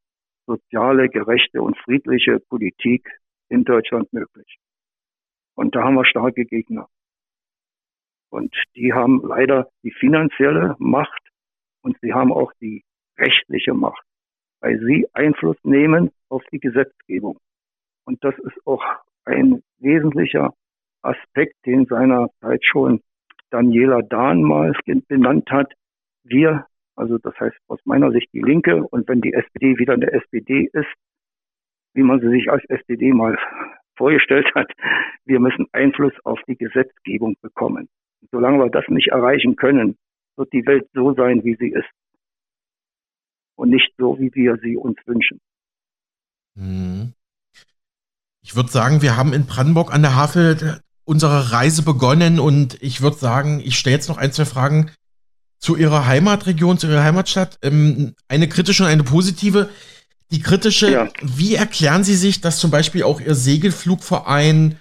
[0.46, 3.08] soziale, gerechte und friedliche Politik
[3.50, 4.58] in Deutschland möglich.
[5.56, 6.88] Und da haben wir starke Gegner.
[8.30, 11.22] Und die haben leider die finanzielle Macht
[11.82, 12.84] und sie haben auch die
[13.18, 14.04] rechtliche Macht,
[14.60, 17.40] weil sie Einfluss nehmen auf die Gesetzgebung.
[18.06, 18.84] Und das ist auch
[19.26, 20.54] ein wesentlicher
[21.02, 23.02] Aspekt, den seinerzeit schon
[23.50, 25.74] Daniela Dahnmals benannt hat.
[26.24, 30.12] Wir, also das heißt aus meiner Sicht die Linke, und wenn die SPD wieder eine
[30.12, 30.94] SPD ist,
[31.94, 33.38] wie man sie sich als SPD mal
[33.96, 34.72] vorgestellt hat,
[35.26, 37.90] wir müssen Einfluss auf die Gesetzgebung bekommen.
[38.32, 39.98] Solange wir das nicht erreichen können,
[40.36, 41.90] wird die Welt so sein, wie sie ist.
[43.56, 45.40] Und nicht so, wie wir sie uns wünschen.
[46.56, 47.14] Mhm.
[48.42, 53.02] Ich würde sagen, wir haben in Brandenburg an der Havel unsere Reise begonnen und ich
[53.02, 54.91] würde sagen, ich stelle jetzt noch ein, zwei Fragen
[55.58, 57.58] zu Ihrer Heimatregion, zu Ihrer Heimatstadt.
[57.63, 59.70] Ähm, eine kritische und eine positive.
[60.32, 61.08] Die kritische, ja.
[61.24, 64.78] wie erklären Sie sich, dass zum Beispiel auch Ihr Segelflugverein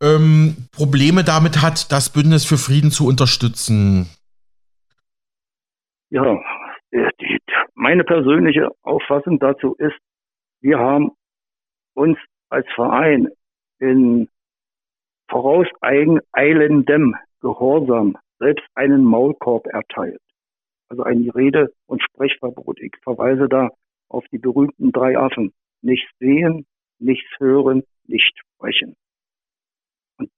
[0.00, 4.08] ähm, Probleme damit hat, das Bündnis für Frieden zu unterstützen?
[6.10, 6.38] Ja,
[6.92, 7.38] die,
[7.74, 9.96] meine persönliche Auffassung dazu ist,
[10.60, 11.10] wir haben
[11.94, 12.18] uns
[12.50, 13.28] als Verein
[13.80, 14.28] in
[15.28, 20.20] vorauseilendem Gehorsam selbst einen Maulkorb erteilt.
[20.88, 22.80] Also ein Rede- und Sprechverbot.
[22.80, 23.70] Ich verweise da
[24.08, 25.52] auf die berühmten drei Affen.
[25.82, 26.66] Nichts sehen,
[26.98, 28.96] nichts hören, nicht sprechen.
[30.18, 30.30] Und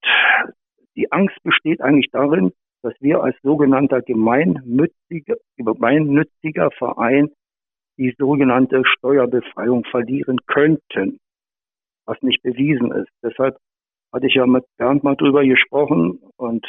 [0.95, 5.37] die Angst besteht eigentlich darin, dass wir als sogenannter gemeinnütziger
[6.71, 7.29] Verein
[7.97, 11.19] die sogenannte Steuerbefreiung verlieren könnten,
[12.05, 13.11] was nicht bewiesen ist.
[13.23, 13.57] Deshalb
[14.17, 16.65] hatte ich ja mit Bernd mal drüber gesprochen und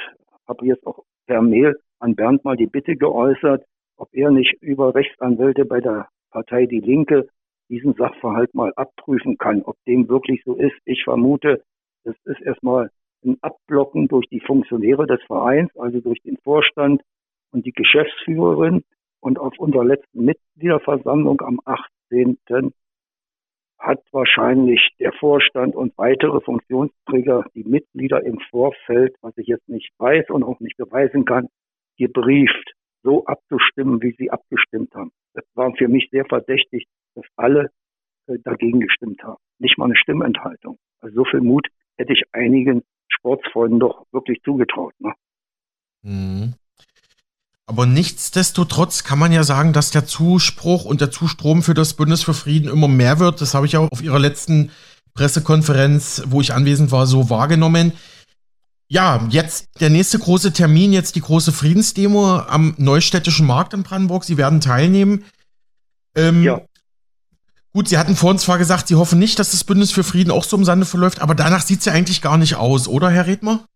[0.47, 3.65] habe jetzt auch per Mail an Bernd mal die Bitte geäußert,
[3.97, 7.27] ob er nicht über Rechtsanwälte bei der Partei Die Linke
[7.71, 10.77] diesen Sachverhalt mal abprüfen kann, ob dem wirklich so ist.
[10.85, 11.63] Ich vermute,
[12.05, 12.91] das ist erstmal
[13.25, 17.01] ein Abblocken durch die Funktionäre des Vereins, also durch den Vorstand
[17.51, 18.85] und die Geschäftsführerin.
[19.21, 22.39] Und auf unserer letzten Mitgliederversammlung am 18.
[23.79, 29.91] hat wahrscheinlich der Vorstand und weitere Funktionsträger die Mitglieder im Vorfeld, was ich jetzt nicht
[29.99, 31.49] weiß und auch nicht beweisen kann,
[31.97, 35.13] gebrieft, so abzustimmen, wie sie abgestimmt haben.
[35.35, 37.71] Das war für mich sehr verdächtig, dass alle
[38.27, 39.39] äh, dagegen gestimmt haben.
[39.59, 40.79] Nicht mal eine Stimmenthaltung.
[41.01, 44.95] Also so viel Mut hätte ich einigen Sportsfreunden doch wirklich zugetraut.
[44.99, 45.13] Ne?
[46.03, 46.55] Mhm.
[47.69, 52.23] Aber nichtsdestotrotz kann man ja sagen, dass der Zuspruch und der Zustrom für das Bündnis
[52.23, 53.43] für Frieden immer mehr wird.
[53.43, 54.71] Das habe ich auch auf Ihrer letzten
[55.13, 57.93] Pressekonferenz, wo ich anwesend war, so wahrgenommen.
[58.89, 64.25] Ja, jetzt der nächste große Termin, jetzt die große Friedensdemo am Neustädtischen Markt in Brandenburg.
[64.25, 65.27] Sie werden teilnehmen.
[66.17, 66.63] Ähm, ja.
[67.75, 70.45] Gut, Sie hatten vorhin zwar gesagt, Sie hoffen nicht, dass das Bündnis für Frieden auch
[70.45, 73.27] so im Sande verläuft, aber danach sieht es ja eigentlich gar nicht aus, oder, Herr
[73.27, 73.67] Redmer?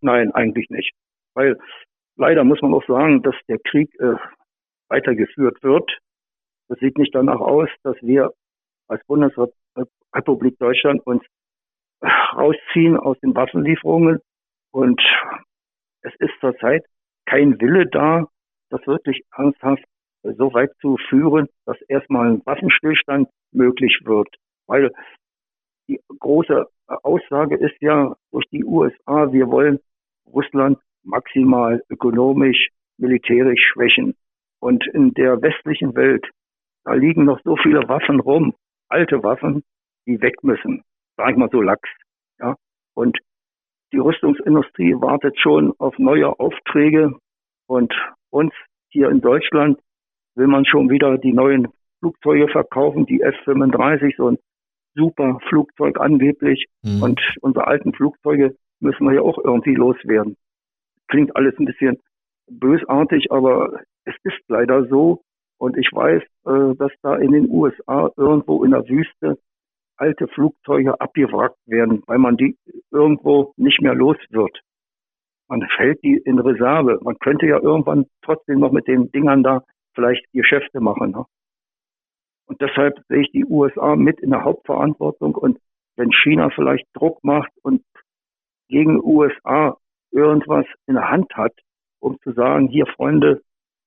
[0.00, 0.90] Nein, eigentlich nicht.
[1.34, 1.56] Weil
[2.20, 4.14] leider muss man auch sagen, dass der Krieg äh,
[4.88, 5.98] weitergeführt wird.
[6.68, 8.30] Das sieht nicht danach aus, dass wir
[8.88, 11.24] als Bundesrepublik Deutschland uns
[12.02, 14.20] rausziehen aus den Waffenlieferungen.
[14.70, 15.00] Und
[16.02, 16.84] es ist zurzeit
[17.26, 18.26] kein Wille da,
[18.68, 19.84] das wirklich ernsthaft
[20.22, 24.28] so weit zu führen, dass erstmal ein Waffenstillstand möglich wird.
[24.66, 24.92] Weil
[25.88, 29.80] die große Aussage ist ja durch die USA, wir wollen
[30.26, 34.14] Russland maximal ökonomisch, militärisch schwächen.
[34.60, 36.26] Und in der westlichen Welt,
[36.84, 38.54] da liegen noch so viele Waffen rum,
[38.88, 39.62] alte Waffen,
[40.06, 40.82] die weg müssen.
[41.16, 41.88] Sag ich mal so lax.
[42.38, 42.56] Ja.
[42.94, 43.18] Und
[43.92, 47.18] die Rüstungsindustrie wartet schon auf neue Aufträge
[47.66, 47.92] und
[48.30, 48.52] uns
[48.90, 49.78] hier in Deutschland
[50.36, 54.38] will man schon wieder die neuen Flugzeuge verkaufen, die F-35, so ein
[54.94, 56.66] super Flugzeug angeblich.
[56.82, 57.02] Mhm.
[57.02, 60.36] Und unsere alten Flugzeuge müssen wir ja auch irgendwie loswerden.
[61.10, 61.98] Klingt alles ein bisschen
[62.48, 65.22] bösartig, aber es ist leider so.
[65.58, 69.38] Und ich weiß, äh, dass da in den USA irgendwo in der Wüste
[69.96, 72.56] alte Flugzeuge abgewrackt werden, weil man die
[72.90, 74.58] irgendwo nicht mehr los wird.
[75.48, 77.00] Man fällt die in Reserve.
[77.02, 79.62] Man könnte ja irgendwann trotzdem noch mit den Dingern da
[79.94, 81.10] vielleicht Geschäfte machen.
[81.10, 81.24] Ne?
[82.46, 85.34] Und deshalb sehe ich die USA mit in der Hauptverantwortung.
[85.34, 85.58] Und
[85.96, 87.82] wenn China vielleicht Druck macht und
[88.68, 89.76] gegen USA
[90.12, 91.52] irgendwas in der Hand hat,
[92.00, 93.42] um zu sagen, hier Freunde,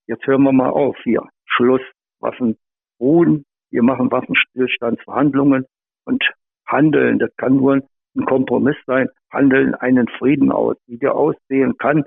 [0.08, 1.82] jetzt hören wir mal auf, hier Schluss,
[2.20, 2.58] Waffen
[3.00, 5.66] ruhen, wir machen Waffenstillstandsverhandlungen
[6.06, 6.24] und
[6.68, 7.20] handeln.
[7.20, 7.74] Das kann nur
[8.16, 10.78] ein Kompromiss sein, handeln einen Frieden aus.
[10.88, 12.06] Wie der aussehen kann,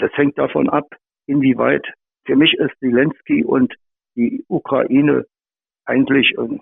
[0.00, 0.86] das hängt davon ab,
[1.26, 1.86] inwieweit
[2.24, 3.74] für mich ist Zelensky und
[4.16, 5.24] die Ukraine
[5.86, 6.58] eigentlich, äh,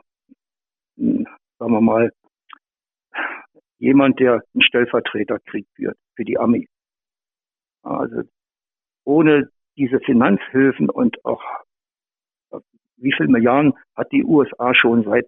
[1.58, 2.12] sagen wir mal,
[3.78, 6.68] jemand, der einen Stellvertreterkrieg führt für die Amis.
[7.82, 8.22] Also
[9.04, 11.42] ohne diese Finanzhilfen und auch
[12.96, 15.26] wie viele Milliarden hat die USA schon seit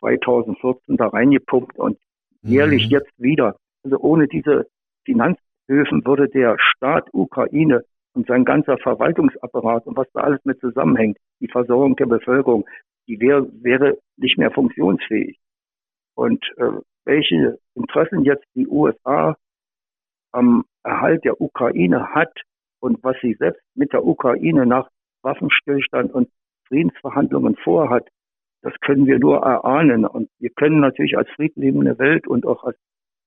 [0.00, 1.98] 2014 da reingepumpt und
[2.42, 2.90] jährlich mhm.
[2.90, 3.56] jetzt wieder.
[3.82, 4.66] Also ohne diese
[5.04, 11.18] Finanzhilfen würde der Staat Ukraine und sein ganzer Verwaltungsapparat und was da alles mit zusammenhängt,
[11.40, 12.66] die Versorgung der Bevölkerung,
[13.08, 15.38] die wär, wäre nicht mehr funktionsfähig.
[16.14, 19.36] Und äh, welche Interessen jetzt die USA
[20.32, 22.32] am Erhalt der Ukraine hat
[22.80, 24.88] und was sie selbst mit der Ukraine nach
[25.22, 26.28] Waffenstillstand und
[26.68, 28.08] Friedensverhandlungen vorhat,
[28.62, 30.04] das können wir nur erahnen.
[30.04, 32.76] Und wir können natürlich als friedliebende Welt und auch als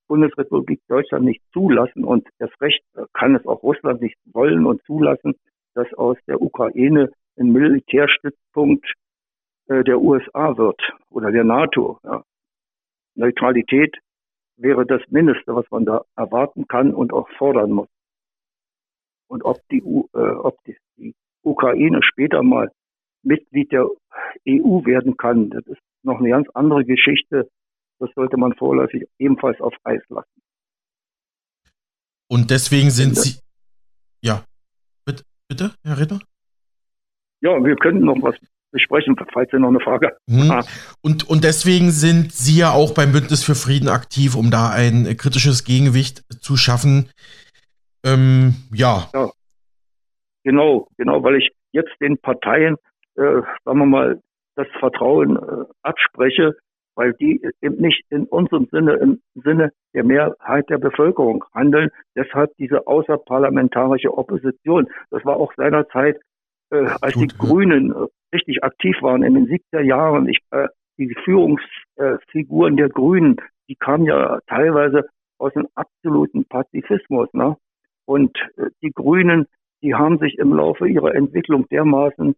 [0.08, 5.34] Bundesrepublik Deutschland nicht zulassen und erst recht kann es auch Russland nicht wollen und zulassen,
[5.74, 8.92] dass aus der Ukraine ein Militärstützpunkt
[9.68, 11.98] äh, der USA wird oder der NATO.
[12.02, 12.24] Ja.
[13.14, 13.96] Neutralität
[14.56, 17.88] wäre das Mindeste, was man da erwarten kann und auch fordern muss.
[19.28, 22.70] Und ob die, äh, ob die, die Ukraine später mal
[23.22, 23.84] Mitglied der
[24.48, 27.48] EU werden kann, das ist noch eine ganz andere Geschichte,
[27.98, 30.42] das sollte man vorläufig ebenfalls auf Eis lassen.
[32.28, 33.40] Und deswegen sind Sie.
[34.22, 34.44] Ja,
[35.04, 36.20] bitte, bitte Herr Ritter?
[37.40, 38.36] Ja, wir könnten noch was
[38.70, 40.50] besprechen, falls Sie noch eine Frage mhm.
[40.50, 40.66] haben.
[41.02, 45.16] Und, und deswegen sind Sie ja auch beim Bündnis für Frieden aktiv, um da ein
[45.16, 47.08] kritisches Gegengewicht zu schaffen.
[48.04, 49.08] Ähm, ja.
[49.14, 49.30] ja.
[50.44, 52.76] Genau, genau, weil ich jetzt den Parteien,
[53.16, 54.20] äh, sagen wir mal,
[54.56, 56.56] das Vertrauen äh, abspreche,
[56.94, 61.90] weil die eben nicht in unserem Sinne, im Sinne der Mehrheit der Bevölkerung handeln.
[62.16, 64.88] Deshalb diese außerparlamentarische Opposition.
[65.10, 66.20] Das war auch seinerzeit,
[66.70, 67.48] äh, als Gut, die ja.
[67.48, 70.28] Grünen äh, richtig aktiv waren in den 70er Jahren.
[70.28, 70.68] Ich, äh,
[70.98, 75.08] die Führungsfiguren der Grünen, die kamen ja teilweise
[75.38, 77.32] aus dem absoluten Pazifismus.
[77.32, 77.56] Ne?
[78.04, 79.46] Und äh, die Grünen,
[79.82, 82.34] die haben sich im Laufe ihrer Entwicklung dermaßen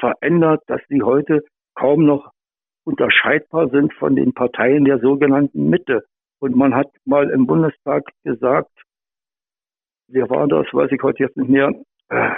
[0.00, 2.32] verändert, dass sie heute kaum noch
[2.84, 6.04] unterscheidbar sind von den Parteien der sogenannten Mitte.
[6.40, 8.70] Und man hat mal im Bundestag gesagt,
[10.08, 11.72] wer war das, weiß ich heute jetzt nicht mehr,
[12.08, 12.30] äh,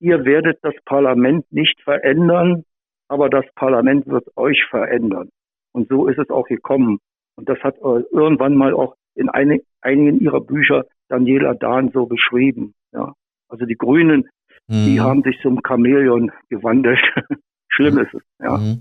[0.00, 2.64] ihr werdet das Parlament nicht verändern,
[3.08, 5.30] aber das Parlament wird euch verändern.
[5.72, 6.98] Und so ist es auch gekommen.
[7.36, 12.06] Und das hat äh, irgendwann mal auch in einig, einigen ihrer Bücher Daniela Dahn so
[12.06, 12.74] beschrieben.
[12.92, 13.12] Ja.
[13.48, 14.28] Also die Grünen,
[14.68, 14.84] mhm.
[14.86, 16.98] die haben sich zum Chamäleon gewandelt.
[17.68, 18.00] Schlimm mhm.
[18.00, 18.56] ist es, ja.
[18.56, 18.80] Mhm.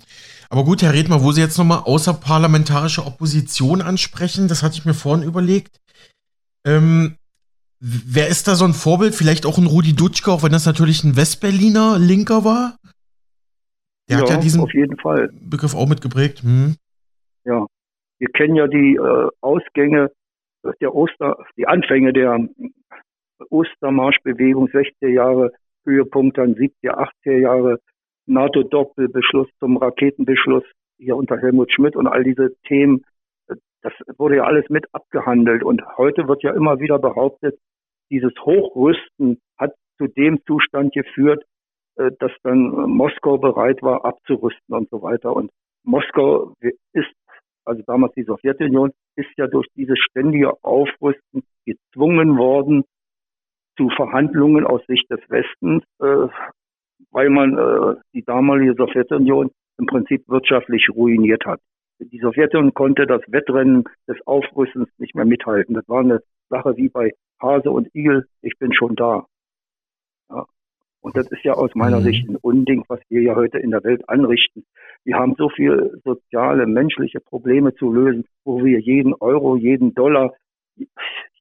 [0.50, 4.94] Aber gut, Herr Redmer, wo Sie jetzt nochmal außerparlamentarische Opposition ansprechen, das hatte ich mir
[4.94, 5.80] vorhin überlegt.
[6.66, 7.18] Ähm,
[7.80, 9.16] wer ist da so ein Vorbild?
[9.16, 12.78] Vielleicht auch ein Rudi Dutschke, auch wenn das natürlich ein Westberliner Linker war?
[14.10, 15.30] Der ja, hat ja diesen auf jeden Fall.
[15.34, 16.44] Begriff auch mitgeprägt.
[16.44, 16.76] Hm.
[17.44, 17.66] Ja,
[18.20, 20.12] wir kennen ja die äh, Ausgänge
[20.82, 22.40] der Oster, die Anfänge der
[23.50, 25.52] Ostermarschbewegung 60er Jahre,
[25.86, 27.80] Höhepunkt dann 70er, 80er Jahre,
[28.26, 30.64] NATO-Doppelbeschluss zum Raketenbeschluss
[30.98, 33.06] hier unter Helmut Schmidt und all diese Themen.
[33.86, 37.60] Das wurde ja alles mit abgehandelt und heute wird ja immer wieder behauptet,
[38.10, 41.44] dieses Hochrüsten hat zu dem Zustand geführt,
[41.98, 45.36] äh, dass dann Moskau bereit war abzurüsten und so weiter.
[45.36, 45.52] Und
[45.84, 46.56] Moskau
[46.94, 47.14] ist
[47.64, 52.86] also damals die Sowjetunion, ist ja durch dieses ständige Aufrüsten gezwungen worden
[53.78, 56.28] zu Verhandlungen aus Sicht des Westens, äh,
[57.12, 61.60] weil man äh, die damalige Sowjetunion im Prinzip wirtschaftlich ruiniert hat.
[62.00, 65.76] Die Sowjetunion konnte das Wettrennen des Aufrüstens nicht mehr mithalten.
[65.76, 69.26] Das war eine Sache wie bei Hase und Igel, ich bin schon da.
[70.30, 70.46] Ja.
[71.02, 72.04] Und das ist ja aus meiner mhm.
[72.04, 74.66] Sicht ein Unding, was wir ja heute in der Welt anrichten.
[75.04, 80.34] Wir haben so viele soziale, menschliche Probleme zu lösen, wo wir jeden Euro, jeden Dollar,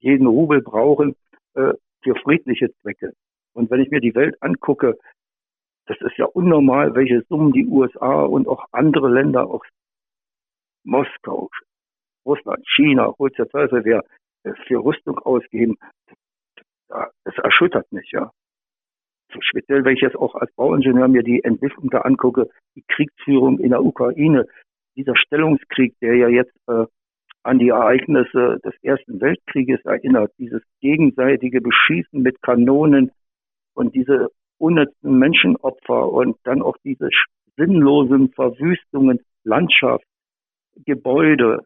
[0.01, 1.17] jeden Rubel brauchen
[1.55, 3.15] äh, für friedliche Zwecke.
[3.55, 4.99] Und wenn ich mir die Welt angucke,
[5.87, 9.65] das ist ja unnormal, welche Summen die USA und auch andere Länder, auch
[10.85, 11.51] Moskau,
[12.25, 14.03] Russland, China, holt der Teufel wer
[14.45, 15.77] äh, für Rüstung ausgeben.
[16.89, 18.31] Das erschüttert mich, ja
[19.43, 23.71] speziell, wenn ich jetzt auch als Bauingenieur mir die Entwicklung da angucke, die Kriegsführung in
[23.71, 24.47] der Ukraine,
[24.97, 26.87] dieser Stellungskrieg, der ja jetzt äh,
[27.43, 33.11] an die Ereignisse des Ersten Weltkrieges erinnert, dieses gegenseitige Beschießen mit Kanonen
[33.75, 34.29] und diese
[34.59, 37.09] unnützen Menschenopfer und dann auch diese
[37.57, 40.05] sinnlosen Verwüstungen, Landschaft,
[40.85, 41.65] Gebäude,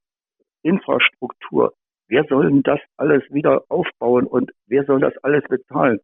[0.63, 1.75] Infrastruktur.
[2.09, 6.01] Wer soll denn das alles wieder aufbauen und wer soll das alles bezahlen?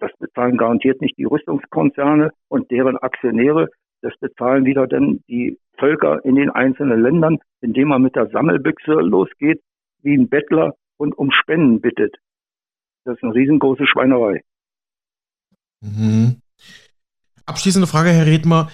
[0.00, 3.68] Das bezahlen garantiert nicht die Rüstungskonzerne und deren Aktionäre.
[4.00, 8.92] Das bezahlen wieder dann die Völker in den einzelnen Ländern, indem man mit der Sammelbüchse
[8.92, 9.60] losgeht,
[10.02, 12.16] wie ein Bettler und um Spenden bittet.
[13.04, 14.42] Das ist eine riesengroße Schweinerei.
[15.82, 16.40] Mhm.
[17.44, 18.70] Abschließende Frage, Herr Redmer.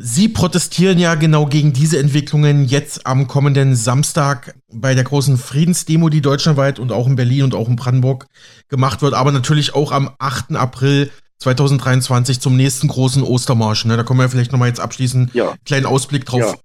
[0.00, 6.08] Sie protestieren ja genau gegen diese Entwicklungen jetzt am kommenden Samstag bei der großen Friedensdemo,
[6.08, 8.26] die deutschlandweit und auch in Berlin und auch in Brandenburg
[8.68, 10.54] gemacht wird, aber natürlich auch am 8.
[10.54, 13.86] April 2023 zum nächsten großen Ostermarsch.
[13.86, 13.96] Ne?
[13.96, 15.48] Da können wir vielleicht nochmal jetzt abschließend ja.
[15.48, 16.62] einen kleinen Ausblick drauf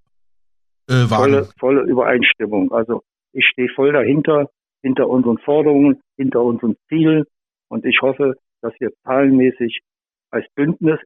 [0.88, 0.95] ja.
[0.95, 1.34] äh, wagen.
[1.34, 2.71] Volle, volle Übereinstimmung.
[2.71, 4.51] Also ich stehe voll dahinter,
[4.84, 7.23] hinter unseren Forderungen, hinter unseren Zielen
[7.67, 9.79] und ich hoffe, dass wir zahlenmäßig
[10.29, 10.99] als Bündnis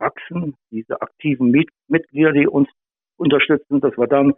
[0.00, 1.50] wachsen, diese aktiven
[1.88, 2.68] Mitglieder, die uns
[3.16, 4.34] unterstützen, dass wir dann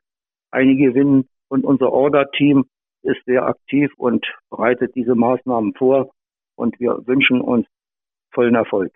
[0.50, 1.28] einige gewinnen.
[1.48, 2.64] Und unser Order-Team
[3.02, 6.10] ist sehr aktiv und bereitet diese Maßnahmen vor.
[6.56, 7.66] Und wir wünschen uns
[8.32, 8.92] vollen Erfolg.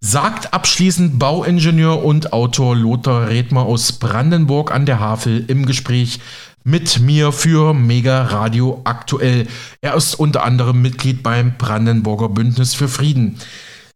[0.00, 6.20] Sagt abschließend Bauingenieur und Autor Lothar Redmer aus Brandenburg an der Havel im Gespräch
[6.62, 9.46] mit mir für Mega Radio aktuell.
[9.80, 13.38] Er ist unter anderem Mitglied beim Brandenburger Bündnis für Frieden.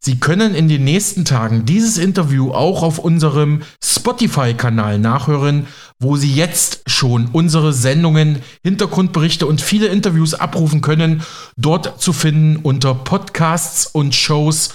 [0.01, 5.67] Sie können in den nächsten Tagen dieses Interview auch auf unserem Spotify-Kanal nachhören,
[5.99, 11.23] wo Sie jetzt schon unsere Sendungen, Hintergrundberichte und viele Interviews abrufen können.
[11.57, 14.69] Dort zu finden unter Podcasts und Shows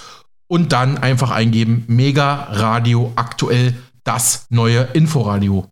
[0.46, 5.66] und dann einfach eingeben Mega Radio aktuell das neue Inforadio.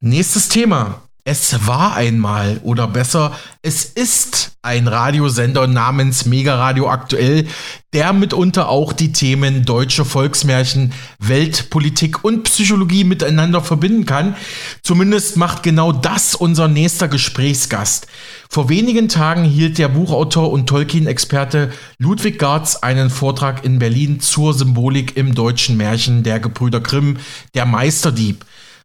[0.00, 1.02] Nächstes Thema.
[1.24, 7.46] Es war einmal oder besser, es ist ein Radiosender namens Mega Radio Aktuell,
[7.92, 14.34] der mitunter auch die Themen deutsche Volksmärchen, Weltpolitik und Psychologie miteinander verbinden kann.
[14.82, 18.08] Zumindest macht genau das unser nächster Gesprächsgast.
[18.48, 24.54] Vor wenigen Tagen hielt der Buchautor und Tolkien-Experte Ludwig Garz einen Vortrag in Berlin zur
[24.54, 27.18] Symbolik im deutschen Märchen der Gebrüder Grimm,
[27.54, 28.44] der Meisterdieb.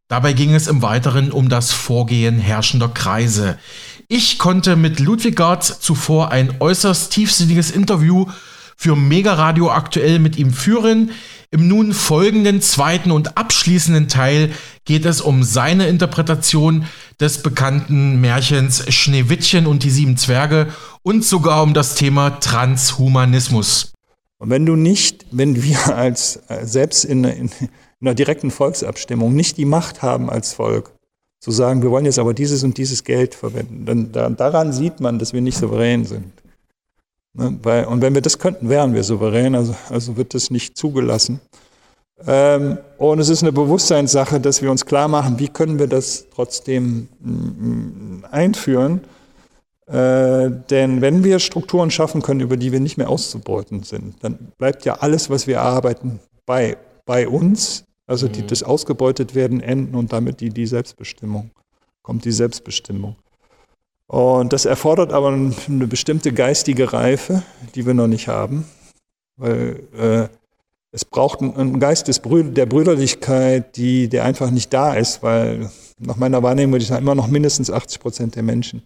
[0.09, 3.57] Dabei ging es im Weiteren um das Vorgehen herrschender Kreise.
[4.07, 8.25] Ich konnte mit Ludwig Gartz zuvor ein äußerst tiefsinniges Interview
[8.77, 11.11] für Mega Radio aktuell mit ihm führen.
[11.51, 14.51] Im nun folgenden zweiten und abschließenden Teil
[14.85, 16.85] geht es um seine Interpretation
[17.19, 20.67] des bekannten Märchens Schneewittchen und die sieben Zwerge
[21.03, 23.91] und sogar um das Thema Transhumanismus.
[24.37, 27.49] Und wenn du nicht, wenn wir als äh, selbst in, in,
[28.01, 30.91] einer direkten Volksabstimmung nicht die Macht haben als Volk,
[31.39, 34.99] zu sagen, wir wollen jetzt aber dieses und dieses Geld verwenden, dann da, daran sieht
[34.99, 36.31] man, dass wir nicht souverän sind.
[37.33, 37.57] Ne?
[37.87, 41.39] Und wenn wir das könnten, wären wir souverän, also, also wird das nicht zugelassen.
[42.25, 46.25] Ähm, und es ist eine Bewusstseinssache, dass wir uns klar machen, wie können wir das
[46.33, 49.01] trotzdem mm, einführen.
[49.85, 54.51] Äh, denn wenn wir Strukturen schaffen können, über die wir nicht mehr auszubeuten sind, dann
[54.57, 58.47] bleibt ja alles, was wir erarbeiten, bei, bei uns also die, mhm.
[58.47, 61.51] das ausgebeutet werden, enden und damit die, die Selbstbestimmung.
[62.01, 63.15] Kommt die Selbstbestimmung.
[64.07, 67.43] Und das erfordert aber eine bestimmte geistige Reife,
[67.75, 68.65] die wir noch nicht haben.
[69.35, 70.27] Weil äh,
[70.91, 75.69] es braucht einen Geist des Brü der Brüderlichkeit, die, der einfach nicht da ist, weil
[75.99, 78.81] nach meiner Wahrnehmung würde ich sagen, immer noch mindestens 80 Prozent der Menschen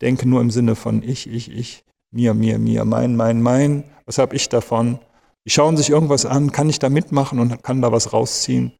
[0.00, 3.84] denken nur im Sinne von ich, ich, ich, mir, mir, mir, mein, mein, mein.
[4.06, 4.98] Was habe ich davon?
[5.46, 8.72] Die schauen sich irgendwas an, kann ich da mitmachen und kann da was rausziehen.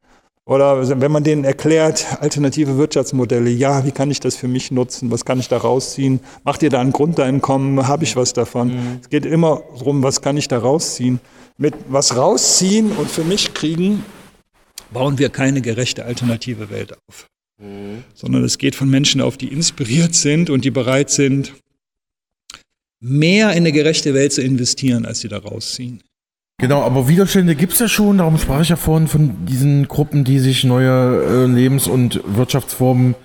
[0.46, 5.10] Oder wenn man denen erklärt, alternative Wirtschaftsmodelle, ja, wie kann ich das für mich nutzen,
[5.10, 8.68] was kann ich da rausziehen, macht ihr da ein Grundeinkommen, habe ich was davon.
[8.68, 8.98] Mhm.
[9.00, 11.20] Es geht immer darum, was kann ich da rausziehen.
[11.56, 14.04] Mit was rausziehen und für mich kriegen,
[14.92, 17.26] bauen wir keine gerechte alternative Welt auf.
[17.58, 18.04] Mhm.
[18.12, 21.54] Sondern es geht von Menschen auf, die inspiriert sind und die bereit sind,
[23.00, 26.02] mehr in eine gerechte Welt zu investieren, als sie da rausziehen.
[26.58, 30.24] Genau, aber Widerstände gibt es ja schon, darum sprach ich ja vorhin von diesen Gruppen,
[30.24, 33.16] die sich neue äh, Lebens- und Wirtschaftsformen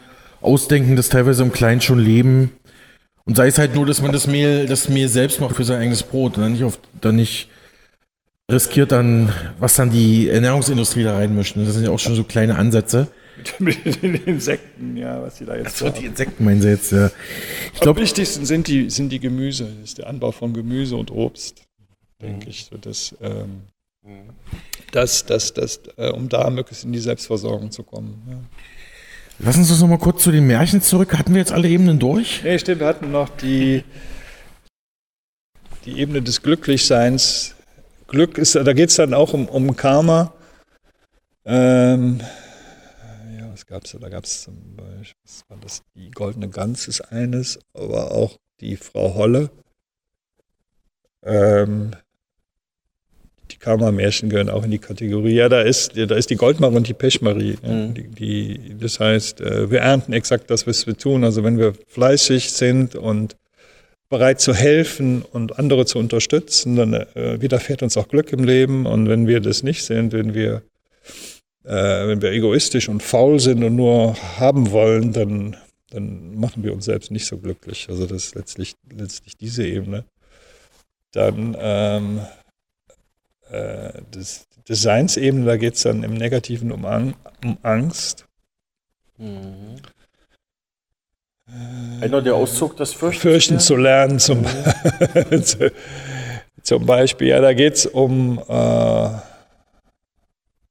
[0.42, 2.52] ausdenken, das teilweise im Kleinen schon leben.
[3.26, 5.80] Und sei es halt nur, dass man das Mehl, das Mehl selbst macht für sein
[5.80, 7.50] eigenes Brot und dann nicht, auf, dann nicht
[8.52, 11.56] riskiert dann, was dann die Ernährungsindustrie da reinmischt.
[11.56, 13.10] Das sind ja auch schon so kleine Ansätze.
[13.60, 17.12] Mit den Insekten, ja, was sie da jetzt Achso, die Insekten meinen sie jetzt, ja.
[17.74, 21.12] Ich glaube, wichtigsten sind die, sind die Gemüse, das ist der Anbau von Gemüse und
[21.12, 21.69] Obst
[22.22, 22.52] denke mhm.
[22.52, 22.66] ich.
[22.66, 23.62] So dass, ähm,
[24.04, 24.30] mhm.
[24.92, 28.22] dass, dass, dass, äh, um da möglichst in die Selbstversorgung zu kommen.
[28.30, 28.40] Ja.
[29.46, 31.18] Lassen Sie uns noch mal kurz zu den Märchen zurück.
[31.18, 32.44] Hatten wir jetzt alle Ebenen durch?
[32.44, 32.82] Nee, stimmt.
[32.82, 33.86] Wir hatten noch die,
[35.86, 37.56] die Ebene des Glücklichseins.
[38.08, 40.34] Glück ist, da geht es dann auch um, um Karma.
[41.46, 42.20] Ähm,
[43.40, 44.00] ja, was gab es da?
[44.00, 45.84] Da gab es zum Beispiel, was war das?
[45.96, 49.52] Die goldene Gans ist eines, aber auch die Frau Holle.
[51.24, 51.92] Ähm,
[53.52, 55.34] die Karma-Märchen gehören auch in die Kategorie.
[55.34, 57.58] Ja, da ist, da ist die Goldmarie und die Pechmarie.
[57.62, 57.94] Mhm.
[57.94, 61.24] Die, die, das heißt, äh, wir ernten exakt das, was wir tun.
[61.24, 63.36] Also wenn wir fleißig sind und
[64.10, 68.86] bereit zu helfen und andere zu unterstützen, dann äh, widerfährt uns auch Glück im Leben.
[68.86, 70.64] Und wenn wir das nicht sind, wenn wir,
[71.64, 75.56] äh, wenn wir egoistisch und faul sind und nur haben wollen, dann,
[75.92, 77.88] dann machen wir uns selbst nicht so glücklich.
[77.90, 80.06] Also das ist letztlich, letztlich diese Ebene.
[81.12, 82.20] Dann ähm,
[83.52, 88.26] äh, des Designsebene, da geht es dann im Negativen um, Ang um Angst.
[89.18, 89.78] Mhm.
[92.02, 95.44] Einer der Auszug, das Fürchten, Fürchten zu lernen, zum, mhm.
[96.62, 97.30] zum Beispiel.
[97.30, 99.26] Ja, da geht es um, äh, ja,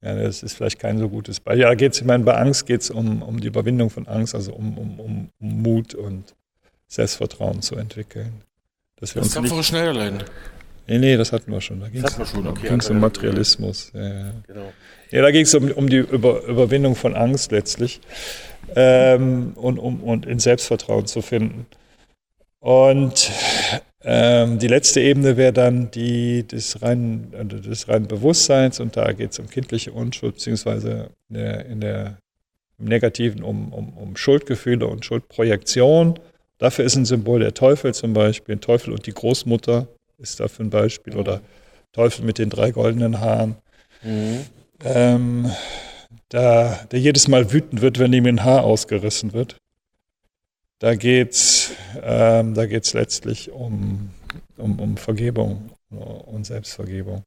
[0.01, 1.62] das ist vielleicht kein so gutes Beispiel.
[1.62, 4.07] Ja, da geht es, ich meine, bei Angst geht es um, um die Überwindung von
[4.07, 6.35] Angst, also um, um, um, um Mut und
[6.87, 8.43] Selbstvertrauen zu entwickeln.
[8.97, 10.22] Dass wir das uns tapfere Schneiderlein.
[10.89, 11.80] Nee, nee, das hatten wir schon.
[11.80, 13.93] Da ging es okay, um Materialismus.
[13.95, 14.32] Ja, ja.
[14.47, 14.72] Genau.
[15.11, 18.01] ja da ging es um, um die Über, Überwindung von Angst letztlich
[18.74, 21.66] ähm, und um und in Selbstvertrauen zu finden.
[22.61, 23.30] Und
[24.03, 29.12] ähm, die letzte Ebene wäre dann die des reinen, also des reinen Bewusstseins und da
[29.12, 32.18] geht es um kindliche Unschuld, beziehungsweise in der, in der,
[32.78, 36.18] im Negativen um, um, um Schuldgefühle und Schuldprojektion.
[36.57, 39.89] Dafür ist ein Symbol der Teufel zum Beispiel, Teufel und die Großmutter,
[40.19, 41.14] ist dafür ein Beispiel.
[41.14, 41.21] Mhm.
[41.21, 41.41] Oder
[41.93, 43.57] Teufel mit den drei goldenen Haaren.
[44.03, 44.45] Mhm.
[44.85, 45.51] Ähm,
[46.29, 49.57] da, der jedes Mal wütend wird, wenn ihm ein Haar ausgerissen wird.
[50.79, 54.11] Da geht es ähm, letztlich um,
[54.57, 57.25] um, um Vergebung und Selbstvergebung,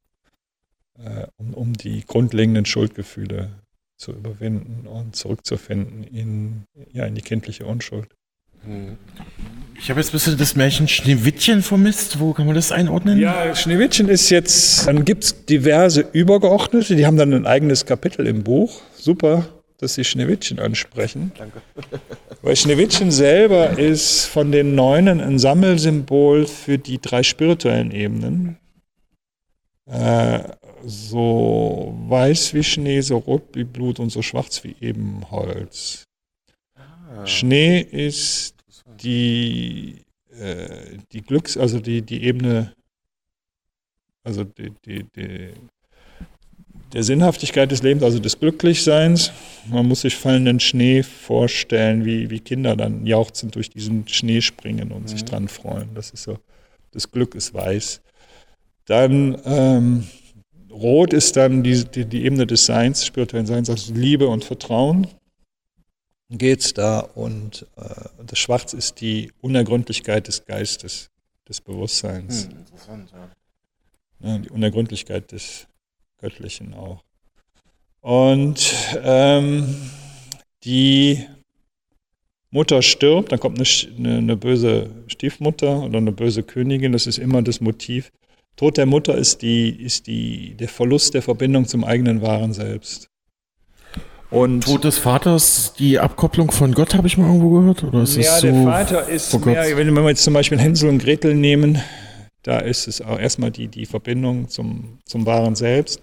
[1.00, 3.50] äh, um, um die grundlegenden Schuldgefühle
[3.98, 8.08] zu überwinden und zurückzufinden in, ja, in die kindliche Unschuld.
[9.80, 12.20] Ich habe jetzt ein bisschen das Märchen Schneewittchen vermisst.
[12.20, 13.20] Wo kann man das einordnen?
[13.20, 18.28] Ja, Schneewittchen ist jetzt, dann gibt es diverse Übergeordnete, die haben dann ein eigenes Kapitel
[18.28, 18.82] im Buch.
[18.96, 19.48] Super,
[19.80, 21.32] dass Sie Schneewittchen ansprechen.
[21.38, 21.62] Danke.
[22.44, 28.58] Weil Schneewittchen selber ist von den Neunen ein Sammelsymbol für die drei spirituellen Ebenen.
[29.88, 30.40] Äh,
[30.86, 36.04] so weiß wie Schnee, so rot wie Blut und so schwarz wie Ebenholz.
[37.26, 38.56] Schnee ist
[39.04, 40.04] die,
[40.40, 42.74] äh, die Glücks-, also die, die Ebene,
[44.24, 45.50] also die, die, die,
[46.94, 49.32] der Sinnhaftigkeit des Lebens, also des Glücklichseins.
[49.68, 54.92] Man muss sich fallenden Schnee vorstellen, wie, wie Kinder dann jauchzend durch diesen Schnee springen
[54.92, 55.08] und mhm.
[55.08, 55.94] sich dran freuen.
[55.96, 56.38] Das ist so,
[56.92, 58.02] das Glück ist weiß.
[58.86, 60.04] Dann ähm,
[60.70, 65.08] Rot ist dann die, die, die Ebene des Seins, spirituellen Seins, also Liebe und Vertrauen
[66.38, 67.84] geht es da und äh,
[68.26, 71.10] das Schwarz ist die Unergründlichkeit des Geistes,
[71.48, 72.46] des Bewusstseins.
[72.46, 74.30] Hm, interessant, ja.
[74.30, 74.38] ja.
[74.40, 75.68] Die Unergründlichkeit des
[76.20, 77.04] Göttlichen auch.
[78.02, 78.74] Und
[79.04, 79.76] ähm,
[80.64, 81.26] die
[82.50, 83.68] Mutter stirbt, dann kommt eine,
[83.98, 88.12] eine, eine, böse Stiefmutter oder eine böse Königin, das ist immer das Motiv.
[88.56, 93.11] Tod der Mutter ist, die, ist die, der Verlust der Verbindung zum eigenen wahren Selbst.
[94.32, 97.84] Und Tod des Vaters, die Abkopplung von Gott, habe ich mal irgendwo gehört?
[97.84, 101.00] Oder ist ja, so, der Vater ist mehr, wenn wir jetzt zum Beispiel Hänsel und
[101.00, 101.80] Gretel nehmen,
[102.44, 106.02] da ist es auch erstmal die, die Verbindung zum, zum wahren Selbst.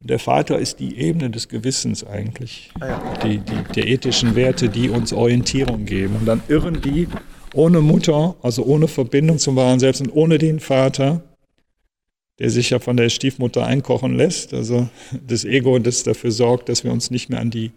[0.00, 3.02] Der Vater ist die Ebene des Gewissens eigentlich, ah ja.
[3.24, 6.16] die, die, der ethischen Werte, die uns Orientierung geben.
[6.20, 7.08] Und dann irren die
[7.54, 11.22] ohne Mutter, also ohne Verbindung zum wahren Selbst und ohne den Vater,
[12.38, 14.54] der sich ja von der Stiefmutter einkochen lässt.
[14.54, 14.88] Also
[15.26, 17.72] das Ego, das dafür sorgt, dass wir uns nicht mehr an die,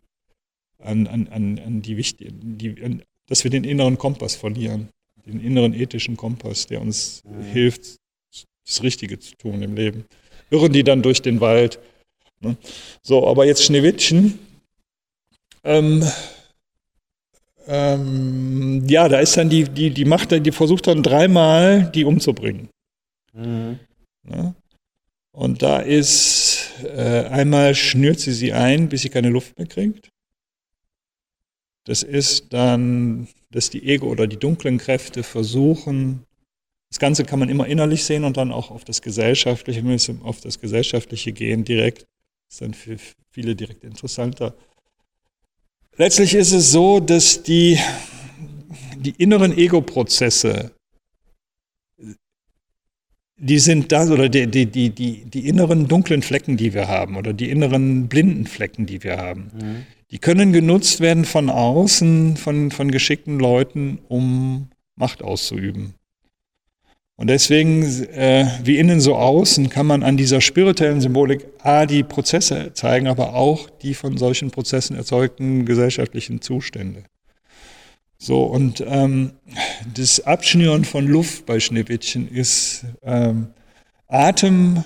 [0.80, 4.90] an, an, an, die, die an, dass wir den inneren Kompass verlieren,
[5.26, 7.44] den inneren ethischen Kompass, der uns mhm.
[7.44, 7.98] hilft,
[8.66, 10.06] das Richtige zu tun im Leben.
[10.50, 11.80] Irren die dann durch den Wald.
[12.40, 12.58] Ne?
[13.02, 14.40] So, aber jetzt Schneewittchen.
[15.64, 16.04] Ähm,
[17.68, 22.70] ähm, ja, da ist dann die, die, die Macht, die versucht dann dreimal, die umzubringen.
[23.34, 23.80] Mhm.
[24.28, 24.56] Ne?
[25.32, 30.10] Und da ist äh, einmal schnürt sie sie ein, bis sie keine Luft mehr kriegt.
[31.86, 36.26] Das ist dann, dass die Ego oder die dunklen Kräfte versuchen,
[36.90, 39.84] das Ganze kann man immer innerlich sehen und dann auch auf das Gesellschaftliche,
[40.24, 42.06] auf das Gesellschaftliche gehen direkt.
[42.48, 42.98] Das ist dann für
[43.30, 44.56] viele direkt interessanter.
[45.98, 47.80] Letztlich ist es so, dass die,
[48.98, 50.72] die inneren Ego-Prozesse
[53.38, 57.16] die sind da, oder die, die, die, die, die inneren dunklen Flecken, die wir haben,
[57.16, 59.86] oder die inneren blinden Flecken, die wir haben, mhm.
[60.12, 65.94] die können genutzt werden von außen, von, von geschickten Leuten, um Macht auszuüben.
[67.20, 67.84] Und deswegen,
[68.14, 73.08] äh, wie innen so außen, kann man an dieser spirituellen Symbolik A, die Prozesse zeigen,
[73.08, 77.04] aber auch die von solchen Prozessen erzeugten gesellschaftlichen Zustände.
[78.18, 79.32] So, und ähm,
[79.94, 83.48] das Abschnüren von Luft bei Schneewittchen ist, ähm,
[84.08, 84.84] Atem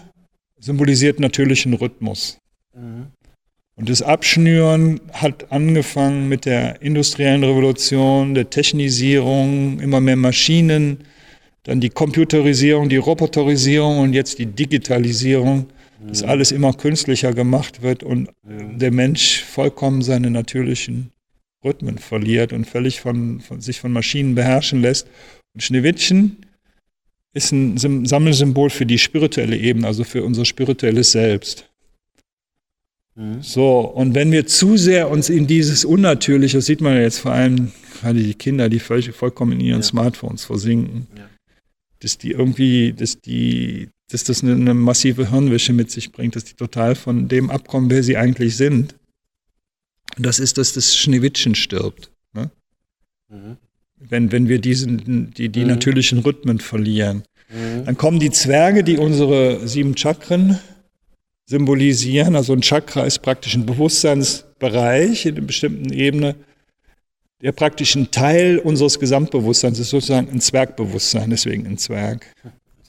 [0.60, 2.38] symbolisiert natürlichen Rhythmus.
[2.76, 3.08] Mhm.
[3.76, 11.00] Und das Abschnüren hat angefangen mit der industriellen Revolution, der Technisierung, immer mehr Maschinen,
[11.64, 15.68] dann die Computerisierung, die Roboterisierung und jetzt die Digitalisierung,
[16.00, 16.08] mhm.
[16.10, 18.78] dass alles immer künstlicher gemacht wird und mhm.
[18.78, 21.12] der Mensch vollkommen seine natürlichen
[21.64, 25.08] Rhythmen verliert und völlig von, von, sich von Maschinen beherrschen lässt.
[25.54, 26.38] Und Schneewittchen
[27.34, 31.70] ist ein Sammelsymbol für die spirituelle Ebene, also für unser spirituelles Selbst.
[33.16, 33.42] Mhm.
[33.42, 37.20] So, und wenn wir zu sehr uns in dieses Unnatürliche, das sieht man ja jetzt
[37.20, 39.84] vor allem gerade die Kinder, die völlig, vollkommen in ihren ja.
[39.84, 41.30] Smartphones versinken, ja.
[42.00, 46.46] dass die irgendwie, dass die, dass das eine, eine massive Hirnwäsche mit sich bringt, dass
[46.46, 48.96] die total von dem abkommen, wer sie eigentlich sind
[50.18, 52.12] das ist, dass das Schneewittchen stirbt.
[52.34, 52.52] Ne?
[53.30, 53.58] Mhm.
[53.98, 55.68] Wenn, wenn wir diesen, die, die mhm.
[55.68, 57.24] natürlichen Rhythmen verlieren.
[57.50, 57.86] Mhm.
[57.86, 60.60] Dann kommen die Zwerge, die unsere sieben Chakren
[61.46, 62.36] symbolisieren.
[62.36, 66.36] Also ein Chakra ist praktisch ein Bewusstseinsbereich in einer bestimmten Ebene,
[67.42, 72.26] der praktisch ein Teil unseres Gesamtbewusstseins ist, sozusagen ein Zwergbewusstsein, deswegen ein Zwerg.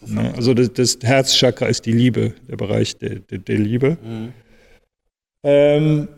[0.06, 0.32] Ne?
[0.34, 3.98] Also das, das Herzchakra ist die Liebe, der Bereich der, der, der Liebe.
[4.02, 4.32] Mhm.
[5.44, 6.08] Ähm,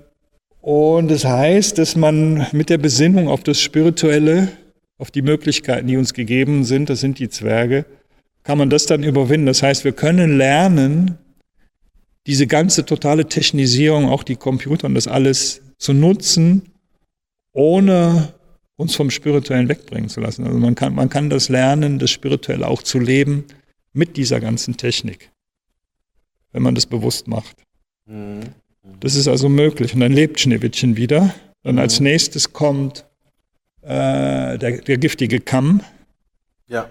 [0.65, 4.49] und das heißt, dass man mit der Besinnung auf das Spirituelle,
[4.97, 7.85] auf die Möglichkeiten, die uns gegeben sind, das sind die Zwerge,
[8.45, 9.45] kann man das dann überwinden.
[9.45, 11.19] Das heißt, wir können lernen,
[12.27, 16.73] diese ganze totale Technisierung, auch die Computer und das alles zu nutzen,
[17.53, 18.33] ohne
[18.77, 20.47] uns vom Spirituellen wegbringen zu lassen.
[20.47, 23.45] Also man kann, man kann das lernen, das Spirituelle auch zu leben
[23.93, 25.31] mit dieser ganzen Technik,
[26.53, 27.55] wenn man das bewusst macht.
[28.07, 28.45] Mhm.
[29.01, 29.95] Das ist also möglich.
[29.95, 31.35] Und dann lebt Schneewittchen wieder.
[31.63, 32.05] Dann als mhm.
[32.05, 33.07] nächstes kommt
[33.83, 35.83] äh, der, der giftige Kamm.
[36.69, 36.89] Ja.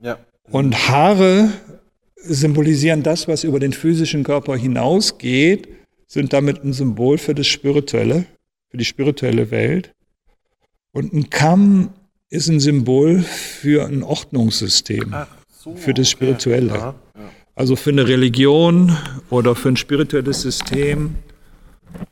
[0.00, 0.18] Ja.
[0.50, 1.50] Und Haare
[2.16, 5.68] symbolisieren das, was über den physischen Körper hinausgeht,
[6.06, 8.26] sind damit ein Symbol für das Spirituelle,
[8.70, 9.92] für die spirituelle Welt.
[10.92, 11.90] Und ein Kamm
[12.28, 15.14] ist ein Symbol für ein Ordnungssystem,
[15.48, 16.72] so, für das Spirituelle.
[16.72, 16.80] Okay.
[16.80, 17.30] Ja, ja.
[17.54, 18.96] Also für eine Religion
[19.30, 21.14] oder für ein spirituelles System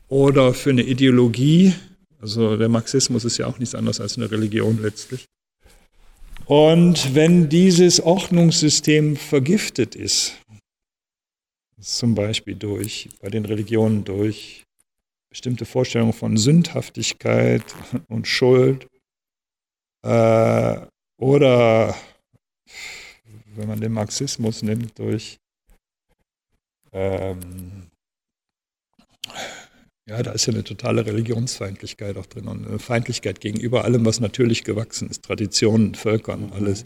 [0.07, 1.73] oder für eine Ideologie.
[2.21, 5.25] Also der Marxismus ist ja auch nichts anderes als eine Religion letztlich.
[6.45, 10.37] Und wenn dieses Ordnungssystem vergiftet ist,
[11.79, 14.63] zum Beispiel durch, bei den Religionen durch
[15.29, 17.63] bestimmte Vorstellungen von Sündhaftigkeit
[18.07, 18.87] und Schuld,
[20.03, 20.77] äh,
[21.17, 21.95] oder
[23.55, 25.37] wenn man den Marxismus nimmt, durch
[26.91, 27.89] ähm,
[30.07, 34.19] ja, da ist ja eine totale Religionsfeindlichkeit auch drin und eine Feindlichkeit gegenüber allem, was
[34.19, 36.53] natürlich gewachsen ist, Traditionen, Völkern, mhm.
[36.53, 36.85] alles.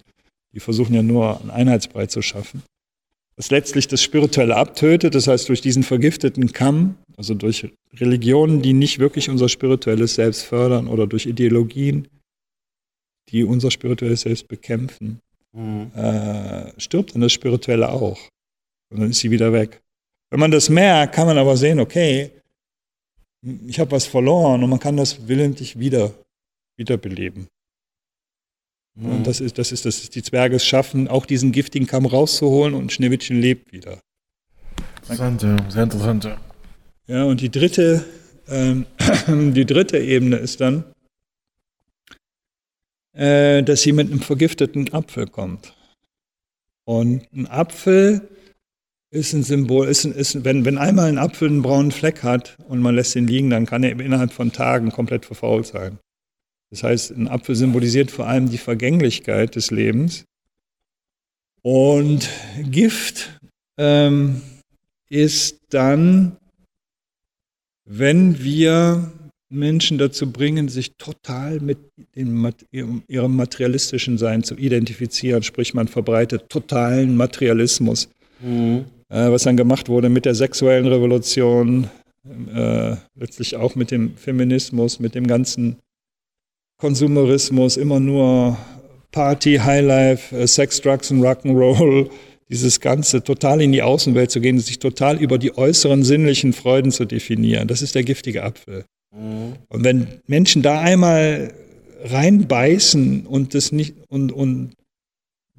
[0.54, 2.64] Die versuchen ja nur einen Einheitsbrei zu schaffen.
[3.36, 8.74] Was letztlich das Spirituelle abtötet, das heißt durch diesen vergifteten Kamm, also durch Religionen, die
[8.74, 12.08] nicht wirklich unser spirituelles Selbst fördern oder durch Ideologien,
[13.30, 15.20] die unser spirituelles Selbst bekämpfen,
[15.58, 15.92] mhm.
[15.96, 18.20] äh, stirbt dann das Spirituelle auch.
[18.90, 19.82] Und dann ist sie wieder weg.
[20.30, 22.32] Wenn man das merkt, kann man aber sehen, okay,
[23.66, 26.14] ich habe was verloren und man kann das willentlich wieder
[26.78, 27.48] wiederbeleben.
[28.96, 29.12] Mhm.
[29.12, 32.06] Und das ist, das ist, das ist, die Zwerge es schaffen, auch diesen giftigen Kamm
[32.06, 34.00] rauszuholen und Schneewittchen lebt wieder.
[35.02, 36.38] Interessante, sehr interessante.
[37.08, 38.06] Ja, und die dritte,
[38.50, 38.86] ähm,
[39.28, 40.84] die dritte Ebene ist dann,
[43.18, 45.74] äh, dass sie mit einem vergifteten Apfel kommt.
[46.86, 48.30] Und ein Apfel
[49.10, 52.80] ist ein Symbol, ist, ist, wenn, wenn einmal ein Apfel einen braunen Fleck hat und
[52.80, 55.98] man lässt ihn liegen, dann kann er innerhalb von Tagen komplett verfault sein.
[56.70, 60.26] Das heißt, ein Apfel symbolisiert vor allem die Vergänglichkeit des Lebens.
[61.64, 62.30] Und
[62.70, 63.40] Gift
[63.78, 64.42] ähm,
[65.10, 66.38] ist dann,
[67.86, 69.12] wenn wir
[69.50, 71.78] Menschen dazu bringen, sich total mit
[72.16, 78.10] dem, ihrem materialistischen Sein zu identifizieren, sprich man verbreitet totalen Materialismus.
[78.42, 81.90] Mhm äh, was dann gemacht wurde mit der sexuellen Revolution,
[82.54, 85.78] äh, letztlich auch mit dem Feminismus, mit dem ganzen
[86.78, 88.58] Konsumerismus, immer nur
[89.12, 92.10] Party, Highlife, äh, Sex, Drugs und Rock'n'Roll,
[92.50, 96.92] dieses Ganze total in die Außenwelt zu gehen, sich total über die äußeren sinnlichen Freuden
[96.92, 97.68] zu definieren.
[97.68, 98.86] Das ist der giftige Apfel.
[99.12, 99.54] Mhm.
[99.70, 101.54] Und wenn Menschen da einmal
[102.04, 104.72] reinbeißen und das nicht und, und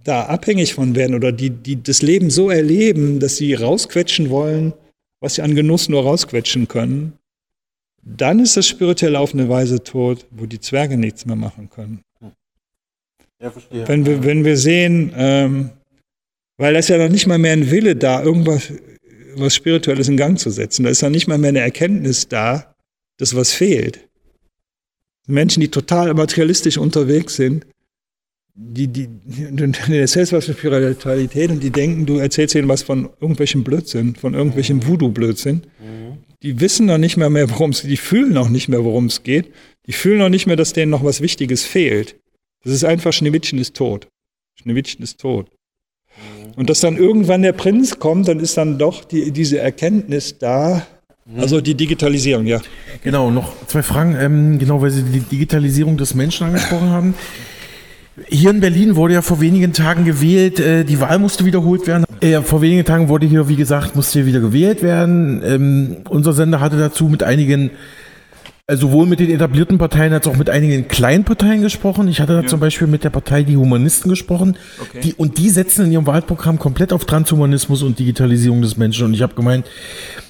[0.05, 4.73] da abhängig von werden oder die, die das Leben so erleben, dass sie rausquetschen wollen,
[5.21, 7.15] was sie an Genuss nur rausquetschen können,
[8.03, 12.01] dann ist das spirituell auf eine Weise tot, wo die Zwerge nichts mehr machen können.
[13.41, 13.87] Ja, verstehe.
[13.87, 15.71] Wenn wir, wenn wir sehen, ähm,
[16.57, 18.73] weil da ist ja noch nicht mal mehr ein Wille da, irgendwas
[19.37, 20.83] was Spirituelles in Gang zu setzen.
[20.83, 22.75] Da ist noch nicht mal mehr eine Erkenntnis da,
[23.19, 24.09] dass was fehlt.
[25.27, 27.67] Menschen, die total materialistisch unterwegs sind,
[28.61, 33.11] die, die, du erzählst was von Spiritualität und die denken, du erzählst ihnen was von
[33.21, 35.63] irgendwelchem Blödsinn, von irgendwelchem Voodoo-Blödsinn.
[35.79, 36.19] Mhm.
[36.43, 39.07] Die wissen noch nicht mehr, mehr worum es geht, die fühlen noch nicht mehr, worum
[39.07, 39.53] es geht.
[39.87, 42.17] Die fühlen noch nicht mehr, dass denen noch was Wichtiges fehlt.
[42.65, 44.09] Das ist einfach, Schneewittchen ist tot.
[44.61, 45.51] Schneewittchen ist tot.
[46.17, 46.53] Mhm.
[46.57, 50.75] Und dass dann irgendwann der Prinz kommt, dann ist dann doch die, diese Erkenntnis da,
[50.77, 50.98] mhm.
[51.37, 52.61] Also die Digitalisierung, ja.
[53.03, 57.15] Genau, noch zwei Fragen, ähm, genau, weil Sie die Digitalisierung des Menschen angesprochen haben.
[58.29, 62.05] Hier in Berlin wurde ja vor wenigen Tagen gewählt, äh, die Wahl musste wiederholt werden.
[62.21, 65.43] Äh, vor wenigen Tagen wurde hier, wie gesagt, musste hier wieder gewählt werden.
[65.45, 67.71] Ähm, unser Sender hatte dazu mit einigen,
[68.77, 72.07] sowohl mit den etablierten Parteien als auch mit einigen kleinen Parteien gesprochen.
[72.07, 72.47] Ich hatte da ja.
[72.47, 74.59] zum Beispiel mit der Partei Die Humanisten gesprochen.
[74.79, 75.01] Okay.
[75.03, 79.07] Die, und die setzen in ihrem Wahlprogramm komplett auf Transhumanismus und Digitalisierung des Menschen.
[79.07, 79.67] Und ich habe gemeint,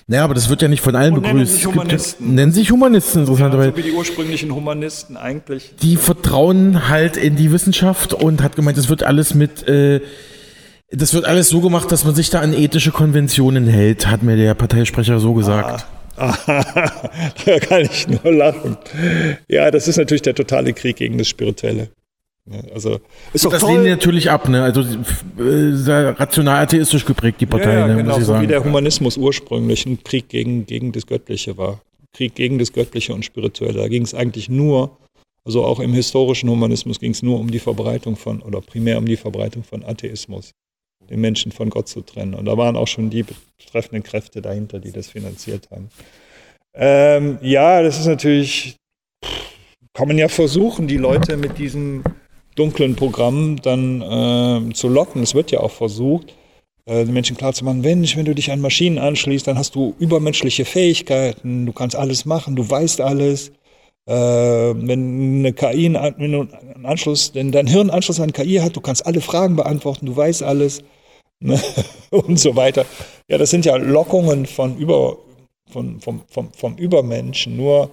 [0.07, 1.35] naja, aber das wird ja nicht von allen und begrüßt.
[1.35, 2.27] Nennen sich Humanisten.
[2.27, 3.71] Gibt, nennen sich Humanisten, interessanterweise.
[3.71, 5.75] Ja, so wie die ursprünglichen Humanisten eigentlich.
[5.83, 10.01] Die vertrauen halt in die Wissenschaft und hat gemeint, das wird alles mit, äh,
[10.93, 14.37] das wird alles so gemacht, dass man sich da an ethische Konventionen hält, hat mir
[14.37, 15.83] der Parteisprecher so gesagt.
[15.83, 15.98] Ah.
[17.45, 18.77] da kann ich nur lachen.
[19.49, 21.89] Ja, das ist natürlich der totale Krieg gegen das Spirituelle.
[22.73, 23.01] Also
[23.33, 23.73] ist doch das toll.
[23.73, 24.63] lehnen die natürlich ab, ne?
[24.63, 28.43] Also äh, sehr rational atheistisch geprägt die Partei, ja, ja, ne, genau, muss ich sagen.
[28.43, 31.81] wie der Humanismus ursprünglich ein Krieg gegen, gegen das Göttliche war.
[32.15, 33.79] Krieg gegen das Göttliche und Spirituelle.
[33.79, 34.97] Da ging es eigentlich nur,
[35.45, 39.07] also auch im historischen Humanismus ging es nur um die Verbreitung von, oder primär um
[39.07, 40.53] die Verbreitung von Atheismus,
[41.11, 42.35] den Menschen von Gott zu trennen.
[42.35, 43.25] Und da waren auch schon die
[43.59, 45.89] betreffenden Kräfte dahinter, die das finanziert haben.
[46.75, 48.77] Ähm, ja, das ist natürlich,
[49.95, 52.05] kann man ja versuchen, die Leute mit diesem
[52.55, 55.23] dunklen Programm dann äh, zu locken.
[55.23, 56.35] Es wird ja auch versucht,
[56.87, 60.65] äh, den Menschen klarzumachen, Mensch, wenn du dich an Maschinen anschließt, dann hast du übermenschliche
[60.65, 63.53] Fähigkeiten, du kannst alles machen, du weißt alles.
[64.07, 69.05] Äh, wenn eine KI einen Anschluss, wenn dein Hirn Anschluss an KI hat, du kannst
[69.05, 70.83] alle Fragen beantworten, du weißt alles
[71.41, 71.61] ne?
[72.11, 72.87] und so weiter.
[73.29, 75.19] Ja, das sind ja Lockungen von über,
[75.71, 77.57] von, vom, vom, vom Übermenschen.
[77.57, 77.91] Nur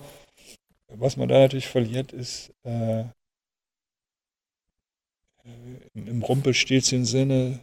[0.87, 3.03] was man da natürlich verliert, ist äh,
[5.93, 7.59] im Rumpelstilzchen-Sinne,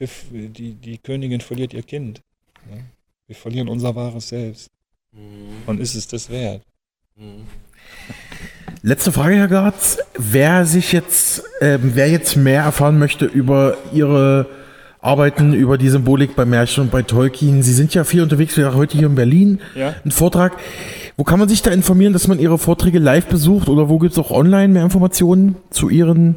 [0.00, 2.20] die, die Königin verliert ihr Kind.
[2.70, 2.84] Ne?
[3.26, 4.70] Wir verlieren unser wahres Selbst.
[5.12, 5.62] Mhm.
[5.66, 6.62] Und ist es das wert?
[7.16, 7.46] Mhm.
[8.82, 9.98] Letzte Frage, Herr Gartz.
[10.16, 14.46] Wer sich jetzt, äh, wer jetzt mehr erfahren möchte über Ihre
[15.00, 18.74] Arbeiten, über die Symbolik bei Märchen und bei Tolkien, Sie sind ja viel unterwegs, wir
[18.74, 19.94] heute hier in Berlin, ja.
[20.04, 20.56] ein Vortrag.
[21.16, 24.12] Wo kann man sich da informieren, dass man Ihre Vorträge live besucht oder wo gibt
[24.12, 26.36] es auch online mehr Informationen zu Ihren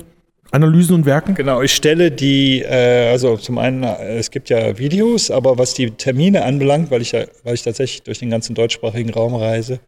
[0.52, 1.36] Analysen und Werken?
[1.36, 5.74] Genau, ich stelle die, äh, also zum einen, äh, es gibt ja Videos, aber was
[5.74, 9.80] die Termine anbelangt, weil ich ja, weil ich tatsächlich durch den ganzen deutschsprachigen Raum reise,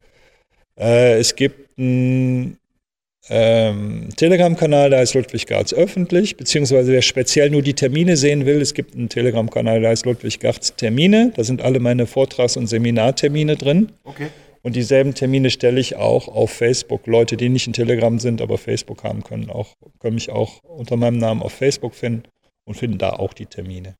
[0.79, 2.57] äh, es gibt einen
[3.29, 8.61] ähm, Telegram-Kanal, da ist Ludwig Garz öffentlich, beziehungsweise wer speziell nur die Termine sehen will,
[8.61, 12.67] es gibt einen Telegram-Kanal, da ist Ludwig Garz Termine, da sind alle meine Vortrags- und
[12.67, 13.91] Seminartermine drin.
[14.03, 14.27] Okay.
[14.63, 17.07] Und dieselben Termine stelle ich auch auf Facebook.
[17.07, 20.97] Leute, die nicht in Telegram sind, aber Facebook haben, können, auch, können mich auch unter
[20.97, 22.23] meinem Namen auf Facebook finden
[22.65, 23.95] und finden da auch die Termine.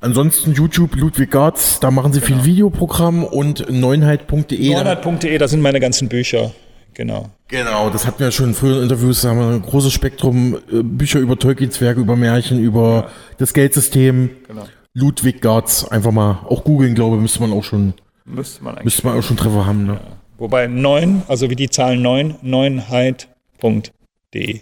[0.00, 2.42] Ansonsten YouTube Ludwig Gartz, da machen Sie genau.
[2.42, 4.72] viel Videoprogramm und neunheit.de.
[4.72, 6.52] Neunheit.de, da sind meine ganzen Bücher.
[7.00, 7.30] Genau.
[7.48, 10.82] Genau, das hatten wir schon in früheren Interviews, da haben wir ein großes Spektrum, äh,
[10.82, 13.10] Bücher über Tolkiens Werke, über Märchen, über ja.
[13.38, 14.28] das Geldsystem.
[14.46, 14.68] Genau.
[14.92, 17.94] Ludwig Gartz, einfach mal auch googeln, glaube ich, müsste man auch schon
[18.26, 18.84] Müsste man eigentlich.
[18.84, 19.94] Müsste man auch schon Treffer haben, ne?
[19.94, 20.00] Ja.
[20.36, 24.60] Wobei 9, also wie die Zahl 9, neunheit.de.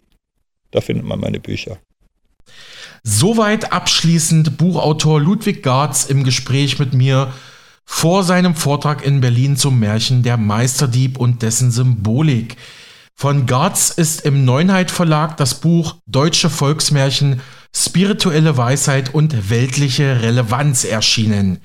[0.70, 1.78] Da findet man meine Bücher.
[3.02, 7.32] Soweit abschließend Buchautor Ludwig Garz im Gespräch mit mir
[7.90, 12.56] vor seinem Vortrag in Berlin zum Märchen Der Meisterdieb und dessen Symbolik.
[13.16, 17.40] Von Garz ist im Neunheit Verlag das Buch Deutsche Volksmärchen
[17.74, 21.58] Spirituelle Weisheit und weltliche Relevanz erschienen.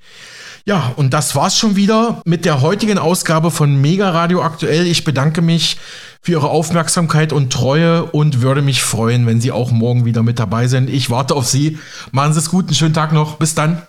[0.66, 4.88] Ja, und das war's schon wieder mit der heutigen Ausgabe von Mega Radio Aktuell.
[4.88, 5.78] Ich bedanke mich
[6.22, 10.40] für Ihre Aufmerksamkeit und Treue und würde mich freuen, wenn Sie auch morgen wieder mit
[10.40, 10.90] dabei sind.
[10.90, 11.78] Ich warte auf Sie.
[12.12, 13.36] Machen Sie es gut, einen schönen Tag noch.
[13.36, 13.84] Bis dann.